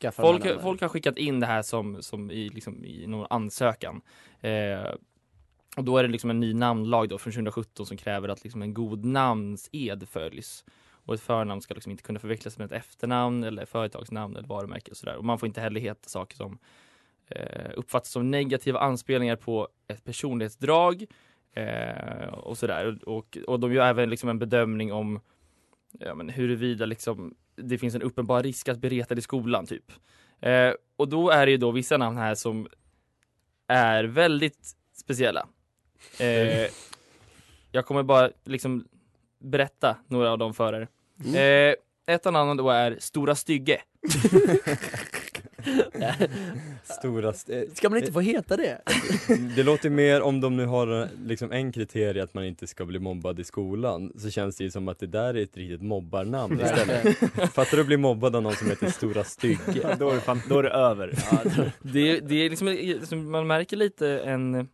skaffa 0.00 0.22
Folk, 0.22 0.60
folk 0.62 0.80
har 0.80 0.88
skickat 0.88 1.18
in 1.18 1.40
det 1.40 1.46
här 1.46 1.62
som, 1.62 2.02
som 2.02 2.30
i, 2.30 2.48
liksom, 2.48 2.84
i 2.84 3.06
någon 3.06 3.26
ansökan. 3.30 4.00
Eh, 4.40 4.94
och 5.76 5.84
då 5.84 5.98
är 5.98 6.02
det 6.02 6.08
liksom 6.08 6.30
en 6.30 6.40
ny 6.40 6.54
namnlag 6.54 7.08
då 7.08 7.18
från 7.18 7.32
2017 7.32 7.86
som 7.86 7.96
kräver 7.96 8.28
att 8.28 8.44
liksom 8.44 8.62
en 8.62 8.74
god 8.74 9.04
namnsed 9.04 10.08
följs. 10.08 10.64
Och 11.04 11.14
ett 11.14 11.20
förnamn 11.20 11.60
ska 11.60 11.74
liksom 11.74 11.90
inte 11.90 12.02
kunna 12.02 12.18
förväxlas 12.18 12.58
med 12.58 12.64
ett 12.64 12.72
efternamn 12.72 13.44
eller 13.44 13.64
företagsnamn 13.64 14.36
eller 14.36 14.48
varumärke 14.48 14.90
och 14.90 14.96
sådär. 14.96 15.16
Och 15.16 15.24
man 15.24 15.38
får 15.38 15.46
inte 15.46 15.60
heller 15.60 15.80
heta 15.80 16.08
saker 16.08 16.36
som 16.36 16.58
eh, 17.26 17.70
uppfattas 17.76 18.10
som 18.10 18.30
negativa 18.30 18.78
anspelningar 18.78 19.36
på 19.36 19.68
ett 19.88 20.04
personlighetsdrag 20.04 21.06
eh, 21.52 22.28
och 22.28 22.58
sådär. 22.58 23.08
Och, 23.08 23.38
och 23.46 23.60
de 23.60 23.72
gör 23.72 23.86
även 23.86 24.10
liksom 24.10 24.28
en 24.28 24.38
bedömning 24.38 24.92
om 24.92 25.20
ja, 25.92 26.14
men 26.14 26.28
huruvida 26.28 26.86
liksom 26.86 27.34
det 27.56 27.78
finns 27.78 27.94
en 27.94 28.02
uppenbar 28.02 28.42
risk 28.42 28.68
att 28.68 28.78
bli 28.78 28.90
retad 28.90 29.18
i 29.18 29.22
skolan 29.22 29.66
typ. 29.66 29.92
Eh, 30.40 30.72
och 30.96 31.08
då 31.08 31.30
är 31.30 31.46
det 31.46 31.52
ju 31.52 31.58
då 31.58 31.70
vissa 31.70 31.96
namn 31.96 32.16
här 32.16 32.34
som 32.34 32.68
är 33.66 34.04
väldigt 34.04 34.76
speciella. 34.92 35.46
Eh, 36.20 36.70
jag 37.72 37.86
kommer 37.86 38.02
bara 38.02 38.30
liksom 38.44 38.88
berätta 39.44 39.96
några 40.08 40.30
av 40.32 40.38
dem 40.38 40.54
för 40.54 40.72
er. 40.72 40.88
Eh, 41.68 41.74
ett 42.14 42.26
av 42.26 42.32
namnen 42.32 42.56
då 42.56 42.70
är 42.70 42.96
Stora 43.00 43.34
Stygge. 43.34 43.80
Stora 46.84 47.30
st- 47.30 47.70
Ska 47.74 47.88
man 47.88 47.98
inte 47.98 48.12
få 48.12 48.20
heta 48.20 48.56
det? 48.56 48.82
Det 49.56 49.62
låter 49.62 49.90
mer 49.90 50.20
om 50.22 50.40
de 50.40 50.56
nu 50.56 50.66
har 50.66 51.02
eh, 51.02 51.08
liksom 51.24 51.52
en 51.52 51.72
kriterie 51.72 52.22
att 52.22 52.34
man 52.34 52.44
inte 52.44 52.66
ska 52.66 52.84
bli 52.84 52.98
mobbad 52.98 53.40
i 53.40 53.44
skolan 53.44 54.12
så 54.18 54.30
känns 54.30 54.56
det 54.56 54.64
ju 54.64 54.70
som 54.70 54.88
att 54.88 54.98
det 54.98 55.06
där 55.06 55.34
är 55.34 55.42
ett 55.42 55.56
riktigt 55.56 55.82
mobbarnamn 55.82 56.60
istället. 56.60 57.16
Fattar 57.52 57.76
du 57.76 57.80
att 57.80 57.86
bli 57.86 57.96
mobbad 57.96 58.36
av 58.36 58.42
någon 58.42 58.54
som 58.56 58.68
heter 58.70 58.90
Stora 58.90 59.24
Stygge? 59.24 59.96
då, 59.98 60.10
är 60.10 60.14
det 60.14 60.20
fan, 60.20 60.40
då 60.48 60.58
är 60.58 60.62
det 60.62 60.70
över. 60.70 61.14
Det, 61.82 62.20
det 62.20 62.34
är 62.34 62.50
liksom, 62.50 62.68
liksom, 62.68 63.30
man 63.30 63.46
märker 63.46 63.76
lite 63.76 64.18
en, 64.18 64.68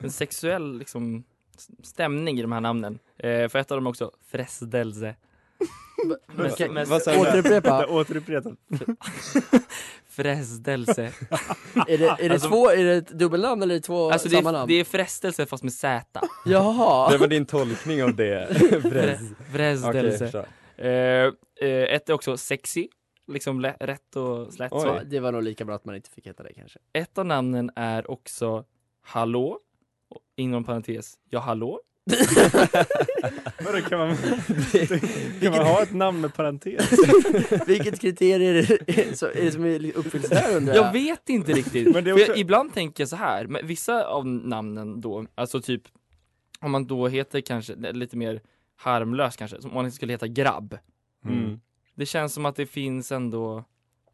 en 0.00 0.10
sexuell 0.10 0.78
liksom, 0.78 1.24
stämning 1.82 2.38
i 2.38 2.42
de 2.42 2.52
här 2.52 2.60
namnen. 2.60 2.98
Eh, 3.18 3.48
för 3.48 3.58
ett 3.58 3.70
av 3.70 3.76
dem 3.76 3.86
också 3.86 4.10
där? 4.60 5.16
Återupprepa. 7.20 7.86
Återupprepa. 7.90 8.50
Frestelse. 10.08 11.02
Är 11.88 11.98
det, 11.98 12.06
är 12.06 12.16
det 12.28 12.30
Alltså- 12.30 12.48
två, 12.48 12.70
är 12.70 12.84
det 12.84 12.94
ett 12.94 13.08
dubbelnamn 13.08 13.62
eller 13.62 13.74
är 13.74 13.78
det 13.78 13.82
två 13.86 14.10
Alltså 14.10 14.28
det 14.28 14.36
samma 14.36 14.48
är, 14.48 14.52
namn? 14.52 14.68
det 14.68 14.74
är 14.74 14.84
frestelse 14.84 15.46
fast 15.46 15.62
med 15.62 15.72
Z. 15.72 16.20
Jaha. 16.44 17.10
Det 17.10 17.18
var 17.18 17.26
din 17.26 17.46
tolkning 17.46 18.02
av 18.04 18.16
det. 18.16 18.48
Frestelse. 19.52 20.28
Okej, 20.28 20.90
eh, 20.90 21.68
eh, 21.68 21.94
ett 21.94 22.08
är 22.08 22.12
också 22.12 22.36
sexy. 22.36 22.88
Liksom 23.32 23.60
lä- 23.60 23.76
rätt 23.80 24.16
och 24.16 24.52
slätt 24.52 24.70
så. 24.72 24.86
Ja, 24.86 25.00
det 25.04 25.20
var 25.20 25.32
nog 25.32 25.42
lika 25.42 25.64
bra 25.64 25.74
att 25.74 25.84
man 25.84 25.94
inte 25.96 26.10
fick 26.10 26.26
heta 26.26 26.42
det 26.42 26.52
kanske. 26.52 26.78
Ett 26.92 27.18
av 27.18 27.26
namnen 27.26 27.70
är 27.76 28.10
också 28.10 28.64
Hallå. 29.02 29.58
Inom 30.36 30.64
parentes, 30.64 31.14
ja 31.30 31.40
hallå. 31.40 31.80
Vadå, 33.64 33.80
kan 33.88 33.98
man, 33.98 34.16
kan 35.40 35.50
man 35.52 35.66
ha 35.66 35.82
ett 35.82 35.92
namn 35.94 36.20
med 36.20 36.34
parentes? 36.34 36.90
Vilket 37.66 38.00
kriterier 38.00 38.54
är 38.54 38.78
det, 38.86 39.18
så, 39.18 39.26
är 39.26 39.44
det 39.44 39.52
som 39.52 39.64
är 39.64 39.96
uppfylls 39.96 40.28
där 40.28 40.56
undrar 40.56 40.74
jag? 40.74 40.86
Jag 40.86 40.92
vet 40.92 41.28
inte 41.28 41.52
riktigt. 41.52 41.94
Men 41.94 42.04
det 42.04 42.10
är 42.10 42.14
också- 42.14 42.26
jag, 42.26 42.38
ibland 42.38 42.74
tänker 42.74 43.02
jag 43.02 43.08
så 43.08 43.16
här, 43.16 43.46
men 43.46 43.66
vissa 43.66 44.06
av 44.06 44.26
namnen 44.26 45.00
då, 45.00 45.26
alltså 45.34 45.60
typ 45.60 45.82
om 46.60 46.70
man 46.70 46.86
då 46.86 47.08
heter 47.08 47.40
kanske 47.40 47.74
lite 47.92 48.16
mer 48.16 48.40
harmlös 48.76 49.36
kanske, 49.36 49.60
som 49.62 49.70
om 49.70 49.74
man 49.74 49.92
skulle 49.92 50.12
heta 50.12 50.26
grabb. 50.26 50.78
Mm. 51.24 51.60
Det 51.94 52.06
känns 52.06 52.34
som 52.34 52.46
att 52.46 52.56
det 52.56 52.66
finns 52.66 53.12
ändå 53.12 53.64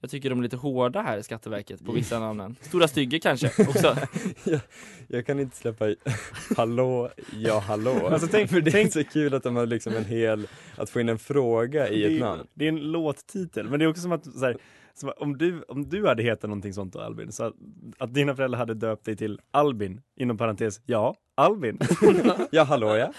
jag 0.03 0.11
tycker 0.11 0.31
de 0.31 0.38
är 0.38 0.43
lite 0.43 0.57
hårda 0.57 1.03
här 1.03 1.19
i 1.19 1.23
Skatteverket 1.23 1.85
på 1.85 1.93
vissa 1.93 2.19
namnen. 2.21 2.57
Stora 2.61 2.88
stygge 2.88 3.19
kanske 3.19 3.47
också. 3.69 3.97
jag, 4.45 4.61
jag 5.09 5.27
kan 5.27 5.41
inte 5.41 5.57
släppa 5.57 5.95
hallå, 6.57 7.11
ja 7.38 7.59
hallå. 7.59 8.09
Alltså, 8.09 8.29
tänk- 8.31 8.51
För 8.51 8.61
det 8.61 8.71
är 8.71 8.73
tänk- 8.73 8.93
så 8.93 9.05
kul 9.05 9.35
att 9.35 9.43
de 9.43 9.57
har 9.57 9.67
liksom 9.67 9.93
en 9.97 10.05
hel, 10.05 10.47
att 10.77 10.91
få 10.91 11.01
in 11.01 11.09
en 11.09 11.19
fråga 11.19 11.88
i 11.88 12.01
det, 12.01 12.07
ett 12.07 12.12
är- 12.12 12.21
namn. 12.25 12.47
det 12.55 12.65
är 12.65 12.69
en 12.69 12.77
låttitel, 12.93 13.69
men 13.71 13.79
det 13.79 13.85
är 13.85 13.88
också 13.88 14.03
som 14.03 14.12
att 14.12 14.25
så 14.25 14.45
här, 14.45 14.57
att 14.95 15.19
om, 15.19 15.39
du, 15.39 15.63
om 15.69 15.89
du 15.89 16.07
hade 16.07 16.23
hetat 16.23 16.51
någonting 16.51 16.73
sånt 16.73 16.93
då 16.93 17.01
Albin, 17.01 17.33
så 17.33 17.45
att, 17.45 17.55
att 17.99 18.15
dina 18.15 18.37
föräldrar 18.37 18.59
hade 18.59 18.75
döpt 18.75 19.05
dig 19.05 19.17
till 19.17 19.41
Albin, 19.51 20.01
inom 20.17 20.39
parentes, 20.39 20.81
ja, 20.87 21.17
Albin. 21.35 21.79
ja, 22.51 22.63
hallå 22.63 22.97
ja. 22.97 23.13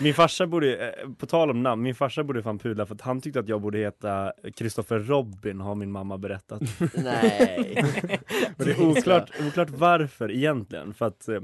Min 0.00 0.14
farsa 0.14 0.46
borde, 0.46 0.88
eh, 0.88 1.08
på 1.18 1.26
tal 1.26 1.50
om 1.50 1.62
namn, 1.62 1.82
min 1.82 1.94
farsa 1.94 2.24
borde 2.24 2.42
fan 2.42 2.58
pudla 2.58 2.86
för 2.86 2.94
att 2.94 3.00
han 3.00 3.20
tyckte 3.20 3.40
att 3.40 3.48
jag 3.48 3.60
borde 3.60 3.78
heta 3.78 4.32
Kristoffer 4.56 4.98
Robin 4.98 5.60
har 5.60 5.74
min 5.74 5.92
mamma 5.92 6.18
berättat. 6.18 6.62
Nej. 6.94 7.74
Men 8.56 8.66
det 8.66 8.72
är 8.72 8.82
oklart, 8.82 9.30
oklart 9.48 9.70
varför 9.70 10.30
egentligen, 10.30 10.94
för 10.94 11.06
att 11.06 11.28
eh, 11.28 11.40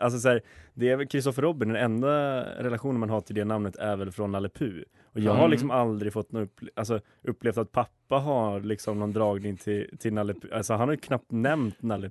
alltså 0.00 0.18
så 0.18 0.28
här, 0.28 0.42
det 0.74 0.88
är 0.90 0.96
väl 0.96 1.06
Kristoffer 1.06 1.42
Robin, 1.42 1.68
den 1.68 1.76
enda 1.82 2.40
relationen 2.62 3.00
man 3.00 3.10
har 3.10 3.20
till 3.20 3.34
det 3.34 3.44
namnet 3.44 3.76
är 3.76 3.96
väl 3.96 4.12
från 4.12 4.32
Nalle. 4.32 4.48
Och 5.04 5.20
jag 5.20 5.32
har 5.32 5.38
Mm. 5.38 5.50
liksom 5.50 5.70
aldrig 5.70 6.12
fått 6.12 6.32
någon 6.32 6.46
upple- 6.46 6.68
alltså, 6.76 7.00
upplevt 7.22 7.56
att 7.58 7.72
pappa 7.72 8.18
har 8.18 8.60
liksom 8.60 8.98
någon 8.98 9.12
dragning 9.12 9.56
till, 9.56 9.96
till 9.98 10.12
Nalle. 10.12 10.34
Alltså 10.52 10.72
han 10.74 10.88
har 10.88 10.90
ju 10.94 10.96
knappt 11.00 11.30
nämnt 11.30 11.82
Nalle 11.82 12.10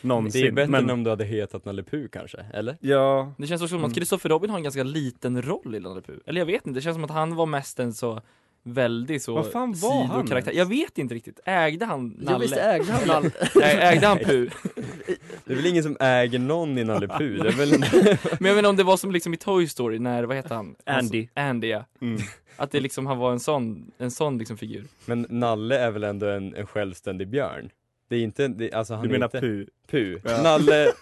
någonsin. 0.00 0.42
Det 0.42 0.48
är 0.48 0.52
bättre 0.52 0.70
men, 0.70 0.84
än 0.84 0.90
om 0.90 1.04
du 1.04 1.10
hade 1.10 1.24
hetat 1.24 1.64
Nalle 1.64 1.82
kanske, 2.08 2.38
eller? 2.54 2.76
Ja, 2.80 3.32
Det 3.38 3.46
känns 3.46 3.62
också 3.62 3.68
som 3.68 3.78
Mm. 3.78 3.88
att 3.90 3.94
Kristoffer 3.96 4.28
Robin 4.28 4.50
har 4.50 4.56
en 4.56 4.62
ganska 4.62 4.82
liten 4.82 5.42
roll 5.42 5.74
i 5.74 5.80
Nalle. 5.80 6.02
Eller 6.26 6.40
jag 6.40 6.46
vet 6.46 6.66
inte, 6.66 6.78
det 6.78 6.82
känns 6.82 6.94
som 6.96 7.04
att 7.04 7.10
han 7.10 7.34
var 7.36 7.46
mest 7.46 7.80
en 7.80 7.92
så 7.94 8.20
väldigt 8.62 9.22
så 9.22 9.34
Vad 9.34 9.52
fan 9.52 9.72
var 9.72 10.04
han 10.04 10.16
sidokaraktär. 10.16 10.52
ens? 10.52 10.58
Jag 10.58 10.66
vet 10.66 10.98
inte 10.98 11.14
riktigt. 11.14 11.40
Ägde 11.44 11.84
han 11.84 12.08
Nalle? 12.08 12.32
Jo, 12.32 12.38
visst 12.38 12.56
ägde 12.56 12.92
han 12.92 13.06
Nalle. 13.06 13.30
Ägde 13.62 14.06
han 14.06 14.18
Puh? 14.18 14.52
Det 15.44 15.52
är 15.52 15.56
väl 15.56 15.66
ingen 15.66 15.82
som 15.82 15.96
äger 16.00 16.38
någon 16.38 16.78
i 16.78 16.84
Nalle 16.84 17.08
Puh? 17.08 17.42
Det 17.42 17.48
är 17.48 17.52
väl... 17.52 17.70
Men 18.40 18.48
jag 18.48 18.56
menar 18.56 18.68
om 18.68 18.76
det 18.76 18.84
var 18.84 18.96
som 18.96 19.12
liksom 19.12 19.34
i 19.34 19.36
Toy 19.36 19.66
Story 19.66 19.98
när, 19.98 20.24
vad 20.24 20.36
heter 20.36 20.54
han? 20.54 20.74
Andy. 20.86 21.28
Andy 21.34 21.68
ja. 21.68 21.84
Mm. 22.00 22.20
Att 22.56 22.70
det 22.70 22.80
liksom 22.80 23.06
han 23.06 23.18
var 23.18 23.32
en 23.32 23.40
sån, 23.40 23.90
en 23.98 24.10
sån 24.10 24.38
liksom 24.38 24.56
figur. 24.56 24.84
Men 25.06 25.26
Nalle 25.28 25.78
är 25.78 25.90
väl 25.90 26.04
ändå 26.04 26.26
en, 26.26 26.54
en 26.54 26.66
självständig 26.66 27.28
björn? 27.28 27.70
Det 28.08 28.16
är 28.16 28.20
inte, 28.20 28.48
det, 28.48 28.72
alltså 28.72 28.94
han 28.94 29.04
du 29.04 29.12
menar 29.12 29.26
inte... 29.26 29.40
Puh? 29.40 29.64
Puh. 29.90 30.20
Ja. 30.24 30.42
Nalle, 30.42 30.92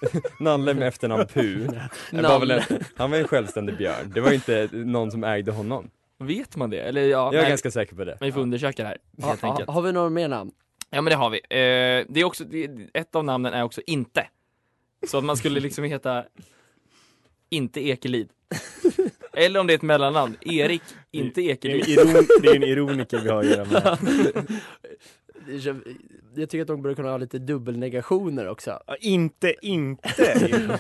Nalle 0.41 0.75
med 0.75 0.89
efternamn. 0.89 1.27
Det 1.35 2.23
var 2.23 2.41
väl 2.41 2.51
en, 2.51 2.57
Nalle. 2.57 2.65
han 2.97 3.11
var 3.11 3.19
en 3.19 3.29
självständig 3.29 3.77
björn, 3.77 4.13
det 4.15 4.21
var 4.21 4.29
ju 4.29 4.35
inte 4.35 4.69
någon 4.73 5.11
som 5.11 5.25
ägde 5.25 5.53
honom. 5.53 5.91
Vet 6.19 6.57
man 6.57 6.71
det? 6.71 6.81
Eller 6.81 7.03
ja, 7.03 7.09
Jag 7.27 7.35
är 7.35 7.41
nej, 7.41 7.49
ganska 7.49 7.71
säker 7.71 7.97
på 7.97 8.05
det. 8.05 8.19
vi 8.21 8.33
får 8.33 8.41
undersöka 8.41 8.83
det 8.83 8.89
här 8.89 8.99
helt 9.29 9.41
Ha, 9.43 9.51
enkelt. 9.51 9.67
ha, 9.69 9.75
har 9.75 9.83
vi 9.83 9.93
några 9.93 10.11
mer 10.11 10.29
namn? 10.29 10.51
Ja 10.91 11.01
men 11.03 11.11
det 11.11 11.17
har 11.17 11.31
vi. 11.31 11.37
Eh, 11.39 12.07
det 12.09 12.21
är 12.21 12.25
också, 12.25 12.45
det, 12.45 12.71
ett 12.95 13.15
av 13.15 13.25
namnen 13.25 13.53
är 13.55 13.63
också 13.63 13.81
inte. 13.87 14.27
Så 15.07 15.19
att 15.19 15.25
man 15.25 15.37
skulle 15.37 15.61
liksom 15.61 15.85
heta 15.85 16.25
inte 17.51 17.81
Ekelid. 17.89 18.29
Eller 19.33 19.61
om 19.61 19.67
det 19.67 19.73
är 19.73 19.75
ett 19.75 19.83
mellannamn, 19.83 20.37
Erik, 20.41 20.83
inte 21.11 21.41
Det 21.41 21.51
är, 21.51 21.53
Ekelid. 21.53 21.99
en 21.99 22.09
iron, 22.09 22.27
det 22.43 22.49
är 22.49 22.57
en 22.57 22.63
ironiker 22.63 23.21
vi 23.21 23.29
har 23.29 23.39
att 23.39 23.47
göra 23.51 23.65
med. 23.65 23.99
Jag 26.35 26.51
tycker 26.51 26.63
att 26.63 26.67
de 26.69 26.83
borde 26.83 26.95
kunna 26.95 27.09
ha 27.11 27.17
lite 27.17 27.39
dubbelnegationer 27.39 28.49
också. 28.49 28.79
Ja, 28.87 28.97
inte, 29.01 29.55
inte! 29.63 30.49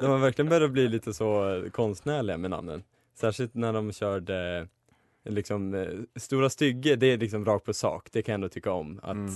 De 0.00 0.06
har 0.10 0.18
verkligen 0.18 0.48
börjat 0.48 0.70
bli 0.70 0.88
lite 0.88 1.14
så 1.14 1.62
konstnärliga 1.72 2.36
med 2.38 2.50
namnen. 2.50 2.82
Särskilt 3.20 3.54
när 3.54 3.72
de 3.72 3.92
körde 3.92 4.68
liksom 5.24 5.74
eh, 5.74 5.88
Stora 6.16 6.50
Stygge, 6.50 6.96
det 6.96 7.06
är 7.06 7.18
liksom 7.18 7.44
rakt 7.44 7.64
på 7.64 7.74
sak, 7.74 8.08
det 8.12 8.22
kan 8.22 8.32
jag 8.32 8.34
ändå 8.34 8.48
tycka 8.48 8.72
om. 8.72 9.00
Att 9.02 9.12
Mm. 9.12 9.30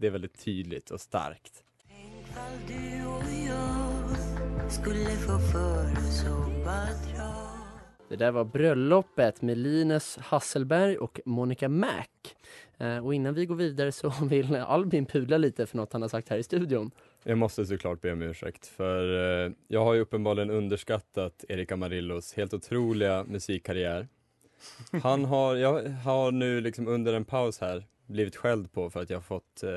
det 0.00 0.06
är 0.06 0.10
väldigt 0.10 0.44
tydligt 0.44 0.90
och 0.90 1.00
starkt. 1.00 1.64
Det 8.08 8.16
där 8.16 8.30
var 8.30 8.44
Bröllopet 8.44 9.42
med 9.42 9.58
Linus 9.58 10.16
Hasselberg 10.16 10.96
och 10.98 11.20
Monica 11.24 11.68
Mac. 11.68 12.04
Eh, 12.78 12.98
och 13.06 13.14
innan 13.14 13.34
vi 13.34 13.46
går 13.46 13.54
vidare 13.54 13.92
så 13.92 14.12
vill 14.24 14.56
Albin 14.56 15.06
pudla 15.06 15.36
lite 15.38 15.66
för 15.66 15.76
något 15.76 15.92
han 15.92 16.02
har 16.02 16.08
sagt 16.08 16.28
här 16.28 16.38
i 16.38 16.42
studion. 16.42 16.90
Jag 17.26 17.38
måste 17.38 17.66
såklart 17.66 18.00
be 18.00 18.12
om 18.12 18.22
ursäkt 18.22 18.66
för 18.66 19.44
eh, 19.46 19.52
jag 19.68 19.84
har 19.84 19.94
ju 19.94 20.00
uppenbarligen 20.00 20.50
underskattat 20.50 21.44
Erik 21.48 21.72
Amarillos 21.72 22.34
helt 22.34 22.54
otroliga 22.54 23.24
musikkarriär. 23.24 24.08
Han 25.02 25.24
har, 25.34 25.56
jag 25.56 25.88
har 25.88 26.32
nu 26.32 26.60
liksom 26.60 26.88
under 26.88 27.12
en 27.12 27.24
paus 27.24 27.60
här 27.60 27.84
blivit 28.06 28.36
skälld 28.36 28.72
på 28.72 28.90
för 28.90 29.02
att 29.02 29.10
jag 29.10 29.16
har 29.16 29.22
fått, 29.22 29.62
eh, 29.62 29.70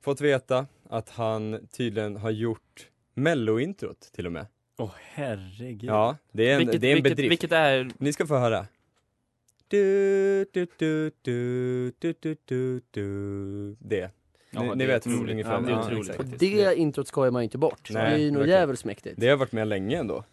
fått 0.00 0.20
veta 0.20 0.66
att 0.90 1.10
han 1.10 1.68
tydligen 1.72 2.16
har 2.16 2.30
gjort 2.30 2.88
mellointrot 3.14 4.00
till 4.00 4.26
och 4.26 4.32
med. 4.32 4.46
Åh 4.76 4.90
herregud. 5.00 5.90
Ja, 5.90 6.16
det 6.32 6.50
är 6.50 6.52
en, 6.52 6.58
Vilket, 6.58 6.80
det 6.80 6.86
är 6.86 6.90
en 6.90 6.94
vilket, 6.94 7.16
bedrift. 7.16 7.32
vilket 7.32 7.52
är, 7.52 7.90
Ni 7.98 8.12
ska 8.12 8.26
få 8.26 8.36
höra. 8.36 8.66
Du, 9.68 10.44
du, 10.52 10.66
du, 10.78 11.10
du, 11.22 11.92
du, 11.98 12.14
du, 12.20 12.36
du, 12.44 12.80
du. 12.90 13.76
Det. 13.78 14.10
Ja, 14.54 14.62
ni, 14.62 14.68
det 14.68 14.74
ni 14.74 14.86
vet 14.86 15.06
otroligt. 15.06 15.30
ungefär. 15.32 15.52
Ja, 15.54 15.60
det 15.60 15.66
är 15.68 15.72
Ja, 15.72 15.80
otroligt 15.84 16.00
exakt. 16.00 16.16
faktiskt. 16.30 16.40
Det 16.40 16.74
introt 16.76 17.08
skojar 17.08 17.30
man 17.30 17.42
ju 17.42 17.44
inte 17.44 17.58
bort. 17.58 17.88
Nej, 17.90 18.10
det 18.10 18.16
är 18.16 18.18
ju 18.18 18.30
nog 18.30 18.38
verkligen. 18.38 18.60
jävligt 18.60 18.84
mäktigt. 18.84 19.14
Det 19.20 19.28
har 19.28 19.36
varit 19.36 19.52
med 19.52 19.68
länge 19.68 19.98
ändå. 19.98 20.24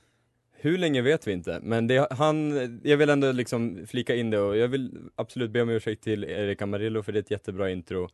Hur 0.63 0.77
länge 0.77 1.01
vet 1.01 1.27
vi 1.27 1.31
inte, 1.31 1.59
men 1.63 1.87
det, 1.87 2.07
han, 2.11 2.51
jag 2.83 2.97
vill 2.97 3.09
ändå 3.09 3.31
liksom 3.31 3.85
flika 3.87 4.15
in 4.15 4.29
det 4.29 4.39
och 4.39 4.57
jag 4.57 4.67
vill 4.67 4.97
absolut 5.15 5.51
be 5.51 5.61
om 5.61 5.69
ursäkt 5.69 6.03
till 6.03 6.23
Erik 6.23 6.61
Amarillo 6.61 7.03
för 7.03 7.11
det 7.11 7.19
är 7.19 7.21
ett 7.21 7.31
jättebra 7.31 7.69
intro. 7.71 8.09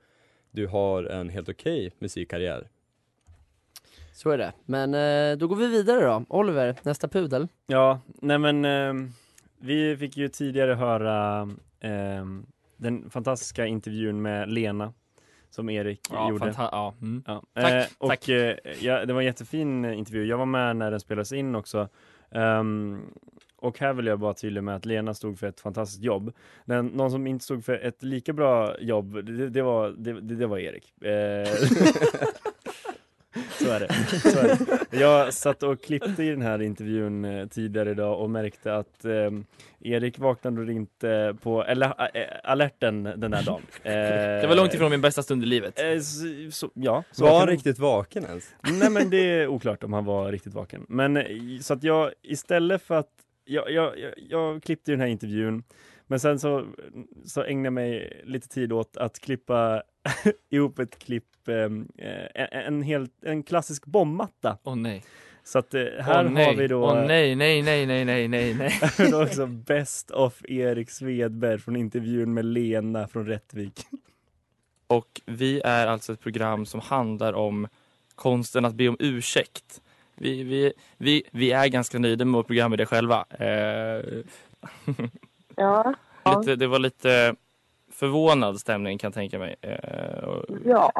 Du 0.51 0.67
har 0.67 1.03
en 1.03 1.29
helt 1.29 1.49
okej 1.49 1.91
musikkarriär. 1.99 2.67
Så 4.13 4.29
är 4.29 4.37
det. 4.37 4.53
Men 4.65 4.93
eh, 4.93 5.37
då 5.37 5.47
går 5.47 5.55
vi 5.55 5.67
vidare 5.67 6.05
då. 6.05 6.25
Oliver, 6.29 6.75
nästa 6.83 7.07
pudel. 7.07 7.47
Ja, 7.67 7.99
nej 8.21 8.37
men 8.37 8.65
ehm, 8.65 9.11
vi 9.59 9.97
fick 9.97 10.17
ju 10.17 10.27
tidigare 10.29 10.73
höra 10.73 11.49
ehm, 11.79 12.45
den 12.77 13.09
fantastiska 13.09 13.65
intervjun 13.65 14.21
med 14.21 14.51
Lena 14.51 14.93
som 15.49 15.69
Erik 15.69 16.01
Ja, 16.12 16.29
gjorde. 16.29 16.53
ja, 16.57 16.93
mm. 17.01 17.23
Ja, 17.27 17.43
Tack, 17.53 17.71
eh, 17.73 17.86
och 17.97 18.10
tack. 18.10 18.29
eh, 18.29 18.55
ja, 18.81 19.05
det 19.05 19.13
var 19.13 19.21
en 19.21 19.25
jättefin 19.25 19.86
intervju. 19.86 20.25
Jag 20.25 20.38
var 20.38 20.45
med 20.45 20.75
när 20.75 20.91
den 20.91 20.99
spelades 20.99 21.31
in 21.31 21.55
också. 21.55 21.89
Ehm, 22.31 23.01
och 23.60 23.79
här 23.79 23.93
vill 23.93 24.05
jag 24.05 24.19
bara 24.19 24.33
tydlig 24.33 24.63
med 24.63 24.75
att 24.75 24.86
Lena 24.86 25.13
stod 25.13 25.39
för 25.39 25.47
ett 25.47 25.60
fantastiskt 25.60 26.03
jobb. 26.03 26.31
Den, 26.65 26.88
någon 26.88 27.12
som 27.12 27.27
inte 27.27 27.45
stod 27.45 27.65
för 27.65 27.73
ett 27.73 28.03
lika 28.03 28.33
bra 28.33 28.79
jobb, 28.79 29.25
det, 29.25 29.49
det, 29.49 29.62
var, 29.62 29.89
det, 29.97 30.21
det 30.21 30.47
var 30.47 30.57
Erik. 30.57 31.01
Eh, 31.03 31.47
Så 33.52 33.69
är, 33.71 33.80
det. 33.80 33.93
Så 34.19 34.39
är 34.39 34.43
det. 34.91 34.97
Jag 35.00 35.34
satt 35.34 35.63
och 35.63 35.82
klippte 35.82 36.23
i 36.23 36.30
den 36.30 36.41
här 36.41 36.62
intervjun 36.62 37.26
eh, 37.26 37.47
tidigare 37.47 37.91
idag 37.91 38.19
och 38.21 38.30
märkte 38.30 38.76
att 38.76 39.06
eh, 39.06 39.32
Erik 39.80 40.19
vaknade 40.19 40.73
inte 40.73 41.36
på 41.41 41.63
eller, 41.63 41.88
äh, 42.17 42.23
alerten 42.43 43.04
den 43.04 43.34
här 43.34 43.43
dagen. 43.43 43.62
Eh, 43.84 43.93
Det 44.41 44.47
var 44.47 44.56
långt 44.56 44.73
ifrån 44.73 44.91
min 44.91 45.02
bästa 45.02 45.23
stund 45.23 45.43
i 45.43 45.45
livet. 45.45 45.80
Eh, 45.80 46.00
så, 46.00 46.26
så, 46.52 46.71
ja, 46.73 47.04
så 47.12 47.23
Var 47.23 47.39
han 47.39 47.47
riktigt 47.47 47.80
vaken 47.80 48.26
ens? 48.26 48.56
Nej 48.80 48.89
men 48.89 49.10
det 49.10 49.17
är 49.17 49.47
oklart 49.47 49.84
om 49.84 49.93
han 49.93 50.06
var 50.06 50.32
riktigt 50.32 50.54
vaken. 50.54 50.86
Men 50.89 51.17
eh, 51.17 51.26
så 51.62 51.73
att 51.73 51.84
jag 51.84 52.12
istället 52.23 52.82
för 52.82 52.95
att 52.95 53.10
jag, 53.45 53.71
jag, 53.71 54.00
jag, 54.00 54.13
jag 54.30 54.63
klippte 54.63 54.91
den 54.91 55.00
här 55.00 55.08
intervjun 55.08 55.63
men 56.08 56.19
sen 56.19 56.39
så, 56.39 56.65
så 57.26 57.43
ägnade 57.43 57.65
jag 57.65 57.73
mig 57.73 58.21
lite 58.26 58.47
tid 58.47 58.73
åt 58.73 58.97
att 58.97 59.19
klippa 59.19 59.84
ihop 60.50 60.80
ett 60.80 61.00
klipp, 61.00 61.23
eh, 61.49 61.65
en, 62.33 62.47
en, 62.51 62.81
helt, 62.81 63.23
en 63.23 63.43
klassisk 63.43 63.86
bombmatta. 63.86 64.57
Åh 64.63 64.75
nej. 64.75 65.03
Så 65.43 65.60
att 65.60 65.73
eh, 65.73 65.83
här 65.99 66.23
nej. 66.23 66.45
har 66.45 66.53
vi 66.53 66.67
då 66.67 66.83
Åh 66.83 67.05
nej, 67.05 67.36
nej, 67.36 67.62
nej, 67.62 67.86
nej, 67.86 68.05
nej, 68.05 68.27
nej, 68.27 68.53
nej. 68.53 68.79
vi 68.97 69.12
då 69.12 69.23
också 69.23 69.45
Best 69.45 70.12
of 70.12 70.41
Erik 70.45 70.89
Svedberg 70.89 71.60
från 71.60 71.75
intervjun 71.75 72.33
med 72.33 72.45
Lena 72.45 73.07
från 73.07 73.25
Rättvik. 73.27 73.86
Och 74.88 75.21
vi 75.25 75.62
är 75.65 75.88
alltså 75.88 76.13
ett 76.13 76.19
program 76.19 76.65
som 76.65 76.79
handlar 76.79 77.33
om 77.33 77.67
konsten 78.15 78.65
att 78.65 78.75
be 78.75 78.88
om 78.88 78.97
ursäkt. 78.99 79.81
Vi, 80.15 80.43
vi, 80.43 80.73
vi, 80.97 81.23
vi 81.31 81.51
är 81.51 81.67
ganska 81.67 81.99
nöjda 81.99 82.25
med 82.25 82.33
vårt 82.33 82.47
program 82.47 82.73
i 82.73 82.77
det 82.77 82.86
själva. 82.86 83.25
Eh, 83.29 84.23
Ja. 85.55 85.95
lite, 86.39 86.55
det 86.55 86.67
var 86.67 86.79
lite 86.79 87.36
förvånad 87.91 88.60
stämning 88.60 88.97
kan 88.97 89.07
jag 89.07 89.13
tänka 89.13 89.39
mig. 89.39 89.55
Eh, 89.62 89.77
Ja. 90.65 90.91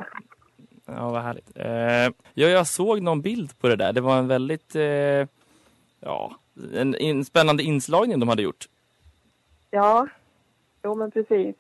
Ja, 0.88 1.12
vad 1.12 1.22
härligt. 1.22 1.52
Eh, 1.56 2.14
ja, 2.34 2.48
jag 2.48 2.68
såg 2.68 3.02
någon 3.02 3.22
bild 3.22 3.60
på 3.60 3.68
det 3.68 3.76
där. 3.76 3.94
Det 3.94 4.02
var 4.02 4.18
en 4.18 4.28
väldigt, 4.28 4.76
eh, 4.76 5.28
ja, 6.00 6.36
en, 6.74 6.96
en 6.96 7.26
spännande 7.26 7.64
inslagning 7.64 8.20
de 8.20 8.30
hade 8.30 8.42
gjort. 8.42 8.68
Ja. 9.72 10.08
Jo, 10.84 10.96
men 10.96 11.12
precis. 11.12 11.56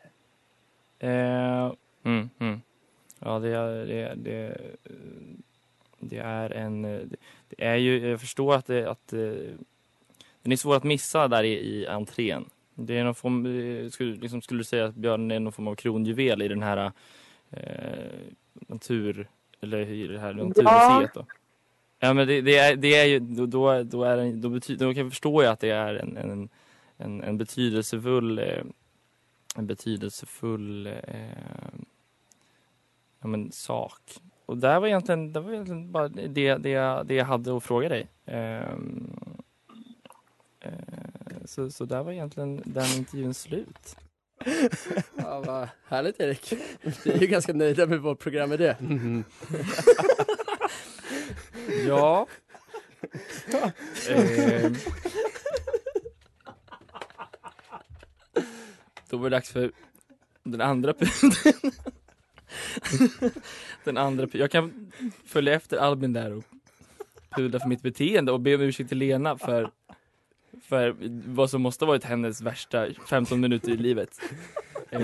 Eh, 0.99 1.71
mm, 2.03 2.29
mm. 2.39 2.61
Ja, 3.19 3.39
det 3.39 3.49
är, 3.49 3.85
det, 3.85 4.13
det, 4.15 4.57
det 5.99 6.17
är 6.17 6.49
en... 6.49 6.81
Det 7.49 7.65
är 7.65 7.75
ju, 7.75 8.07
jag 8.07 8.19
förstår 8.19 8.55
att, 8.55 8.65
det, 8.65 8.89
att 8.89 9.13
eh, 9.13 9.19
den 10.41 10.51
är 10.51 10.55
svår 10.55 10.75
att 10.75 10.83
missa 10.83 11.27
där 11.27 11.43
i, 11.43 11.53
i 11.53 11.87
entrén. 11.87 12.45
Det 12.75 12.97
är 12.97 13.03
någon 13.03 13.15
form, 13.15 13.43
skulle, 13.91 14.15
liksom 14.15 14.41
skulle 14.41 14.59
du 14.59 14.63
säga 14.63 14.85
att 14.85 14.95
björnen 14.95 15.31
är 15.31 15.39
någon 15.39 15.53
form 15.53 15.67
av 15.67 15.75
kronjuvel 15.75 16.41
i 16.41 16.47
den 16.47 16.63
här 16.63 16.91
eh, 17.51 17.61
natur... 18.67 19.29
Eller 19.61 19.77
i 19.89 20.07
det 20.07 20.19
här 20.19 20.33
naturmuseet 20.33 21.13
då? 21.13 21.25
Ja 21.99 22.13
men 22.13 22.27
det, 22.27 22.41
det, 22.41 22.57
är, 22.57 22.75
det 22.75 22.95
är 22.95 23.05
ju, 23.05 23.19
då, 23.19 23.45
då, 23.45 23.83
då, 23.83 24.03
är 24.03 24.17
det, 24.17 24.31
då, 24.31 24.49
betyder, 24.49 24.85
då 24.85 24.93
kan 24.93 25.03
jag 25.03 25.11
förstå 25.11 25.41
att 25.41 25.59
det 25.59 25.69
är 25.69 25.95
en, 25.95 26.17
en, 26.17 26.49
en, 26.97 27.23
en 27.23 27.37
betydelsefull 27.37 28.39
eh, 28.39 28.63
en 29.55 29.67
betydelsefull 29.67 30.87
eh, 30.87 31.73
ja, 33.21 33.27
men, 33.27 33.51
sak. 33.51 34.01
Och 34.45 34.57
där 34.57 34.79
var 34.79 34.87
egentligen, 34.87 35.33
det 35.33 35.39
var 35.39 35.51
egentligen 35.51 35.91
bara 35.91 36.07
det, 36.07 36.27
det, 36.57 36.69
jag- 36.69 37.05
det 37.07 37.13
jag 37.15 37.25
hade 37.25 37.57
att 37.57 37.63
fråga 37.63 37.89
dig. 37.89 38.07
Ehm, 38.25 39.13
eh, 40.59 40.71
så, 41.45 41.71
så 41.71 41.85
där 41.85 42.03
var 42.03 42.11
egentligen 42.11 42.61
den 42.65 42.85
intervjun 42.97 43.33
slut. 43.33 43.97
Ja, 45.15 45.39
vad 45.45 45.69
härligt 45.87 46.19
Erik. 46.19 46.53
Vi 47.03 47.11
är 47.11 47.19
ju 47.19 47.27
ganska 47.27 47.53
nöjda 47.53 47.85
med 47.85 47.99
vårt 47.99 48.19
program 48.19 48.49
med 48.49 48.59
det. 48.59 48.77
Mhm. 48.79 49.23
Ja. 51.87 52.27
Ehm. 54.09 54.75
Då 59.09 59.17
var 59.17 59.29
det 59.29 59.35
dags 59.35 59.49
för 59.51 59.71
den 60.43 60.61
andra 60.61 60.93
pudeln. 60.93 61.71
den 63.83 63.97
andra 63.97 64.27
Jag 64.31 64.51
kan 64.51 64.91
följa 65.25 65.53
efter 65.53 65.77
Albin 65.77 66.13
där 66.13 66.33
och 66.33 66.43
pudla 67.29 67.59
för 67.59 67.67
mitt 67.67 67.81
beteende 67.81 68.31
och 68.31 68.39
be 68.39 68.55
om 68.55 68.61
ursäkt 68.61 68.89
till 68.89 68.97
Lena 68.97 69.37
för, 69.37 69.71
för 70.67 70.95
vad 71.27 71.49
som 71.49 71.61
måste 71.61 71.85
ha 71.85 71.87
varit 71.87 72.03
hennes 72.03 72.41
värsta 72.41 72.87
15 73.09 73.39
minuter 73.39 73.71
i 73.71 73.77
livet. 73.77 74.19
Eh, 74.89 75.01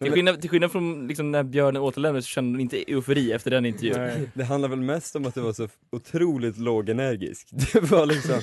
till, 0.00 0.12
skillnad, 0.12 0.40
till 0.40 0.50
skillnad 0.50 0.72
från 0.72 1.06
liksom 1.06 1.30
när 1.30 1.42
björnen 1.42 1.82
återlämnades 1.82 2.24
så 2.24 2.28
kände 2.28 2.52
hon 2.52 2.60
inte 2.60 2.92
eufori 2.92 3.32
efter 3.32 3.50
den 3.50 3.66
intervjun. 3.66 3.98
Nej, 3.98 4.30
det 4.34 4.44
handlar 4.44 4.68
väl 4.68 4.80
mest 4.80 5.16
om 5.16 5.26
att 5.26 5.34
du 5.34 5.40
var 5.40 5.52
så 5.52 5.68
otroligt 5.90 6.58
lågenergisk. 6.58 7.48
Det 7.72 7.80
var 7.80 8.06
liksom, 8.06 8.40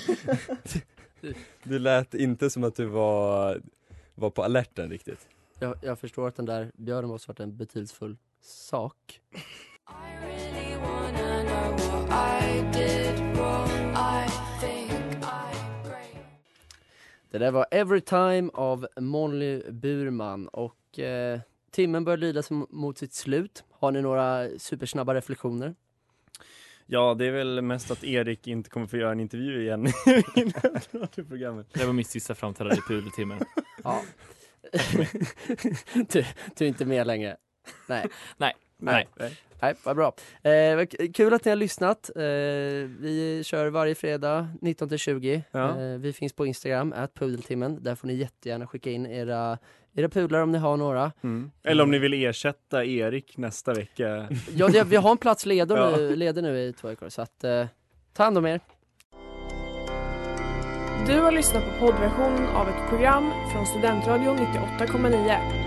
du 1.63 1.79
lät 1.79 2.13
inte 2.13 2.49
som 2.49 2.63
att 2.63 2.75
du 2.75 2.85
var, 2.85 3.61
var 4.15 4.29
på 4.29 4.43
alerten 4.43 4.89
riktigt. 4.89 5.27
Jag, 5.59 5.75
jag 5.81 5.99
förstår 5.99 6.27
att 6.27 6.35
den 6.35 6.45
där 6.45 6.71
björnen 6.77 7.09
måste 7.09 7.31
varit 7.31 7.39
en 7.39 7.57
betydelsefull 7.57 8.17
sak. 8.41 9.21
Det 17.31 17.37
där 17.37 17.51
var 17.51 17.65
Every 17.71 18.01
Time 18.01 18.49
av 18.53 18.87
Molly 18.99 19.71
Burman 19.71 20.47
och 20.47 20.99
eh, 20.99 21.39
timmen 21.71 22.03
börjar 22.03 22.17
lida 22.17 22.43
sig 22.43 22.57
mot 22.69 22.97
sitt 22.97 23.13
slut. 23.13 23.63
Har 23.71 23.91
ni 23.91 24.01
några 24.01 24.49
supersnabba 24.57 25.13
reflektioner? 25.13 25.75
Ja, 26.85 27.13
det 27.13 27.25
är 27.25 27.31
väl 27.31 27.61
mest 27.61 27.91
att 27.91 28.03
Erik 28.03 28.47
inte 28.47 28.69
kommer 28.69 28.87
få 28.87 28.97
göra 28.97 29.11
en 29.11 29.19
intervju 29.19 29.61
igen 29.61 29.87
i 29.87 29.93
programmet. 31.29 31.67
Det 31.73 31.85
var 31.85 31.93
mitt 31.93 32.07
sista 32.07 32.35
framträdande 32.35 32.77
i 32.77 32.81
pudeltimmen. 32.87 33.39
Ja. 33.83 34.01
du, 35.93 36.25
du 36.55 36.65
är 36.65 36.67
inte 36.67 36.85
med 36.85 37.07
längre? 37.07 37.37
Nej. 37.87 38.07
Nej. 38.37 38.53
Nej. 38.77 39.07
Nej, 39.19 39.37
vad 39.83 39.95
bra. 39.95 40.13
Eh, 40.51 40.85
kul 41.13 41.33
att 41.33 41.45
ni 41.45 41.51
har 41.51 41.55
lyssnat. 41.55 42.09
Eh, 42.15 42.21
vi 42.99 43.41
kör 43.45 43.67
varje 43.67 43.95
fredag 43.95 44.47
19-20. 44.61 45.41
Ja. 45.51 45.81
Eh, 45.81 45.97
vi 45.97 46.13
finns 46.13 46.33
på 46.33 46.45
Instagram, 46.45 46.93
at 46.97 47.13
pudeltimmen. 47.13 47.83
Där 47.83 47.95
får 47.95 48.07
ni 48.07 48.13
jättegärna 48.13 48.67
skicka 48.67 48.89
in 48.91 49.05
era, 49.05 49.57
era 49.95 50.09
pudlar 50.09 50.39
om 50.39 50.51
ni 50.51 50.57
har 50.57 50.77
några. 50.77 51.11
Mm. 51.23 51.51
Eller 51.63 51.83
om 51.83 51.91
ni 51.91 51.99
vill 51.99 52.13
ersätta 52.13 52.85
Erik 52.85 53.37
nästa 53.37 53.73
vecka. 53.73 54.27
Ja, 54.55 54.67
det, 54.67 54.83
vi 54.83 54.95
har 54.95 55.11
en 55.11 55.17
plats 55.17 55.45
ledig 55.45 55.75
Ja. 55.77 55.97
nu, 55.97 56.15
ledig 56.15 56.43
nu 56.43 56.59
i 56.59 56.73
två 56.73 56.87
veckor, 56.87 57.09
så 57.09 57.21
att 57.21 57.43
eh, 57.43 57.65
ta 58.13 58.23
hand 58.23 58.37
om 58.37 58.45
er. 58.45 58.59
Du 61.07 61.19
har 61.19 61.31
lyssnat 61.31 61.63
på 61.65 61.85
poddversionen 61.85 62.47
av 62.47 62.69
ett 62.69 62.89
program 62.89 63.31
från 63.53 63.65
Studentradion 63.65 64.37
98,9. 64.37 65.66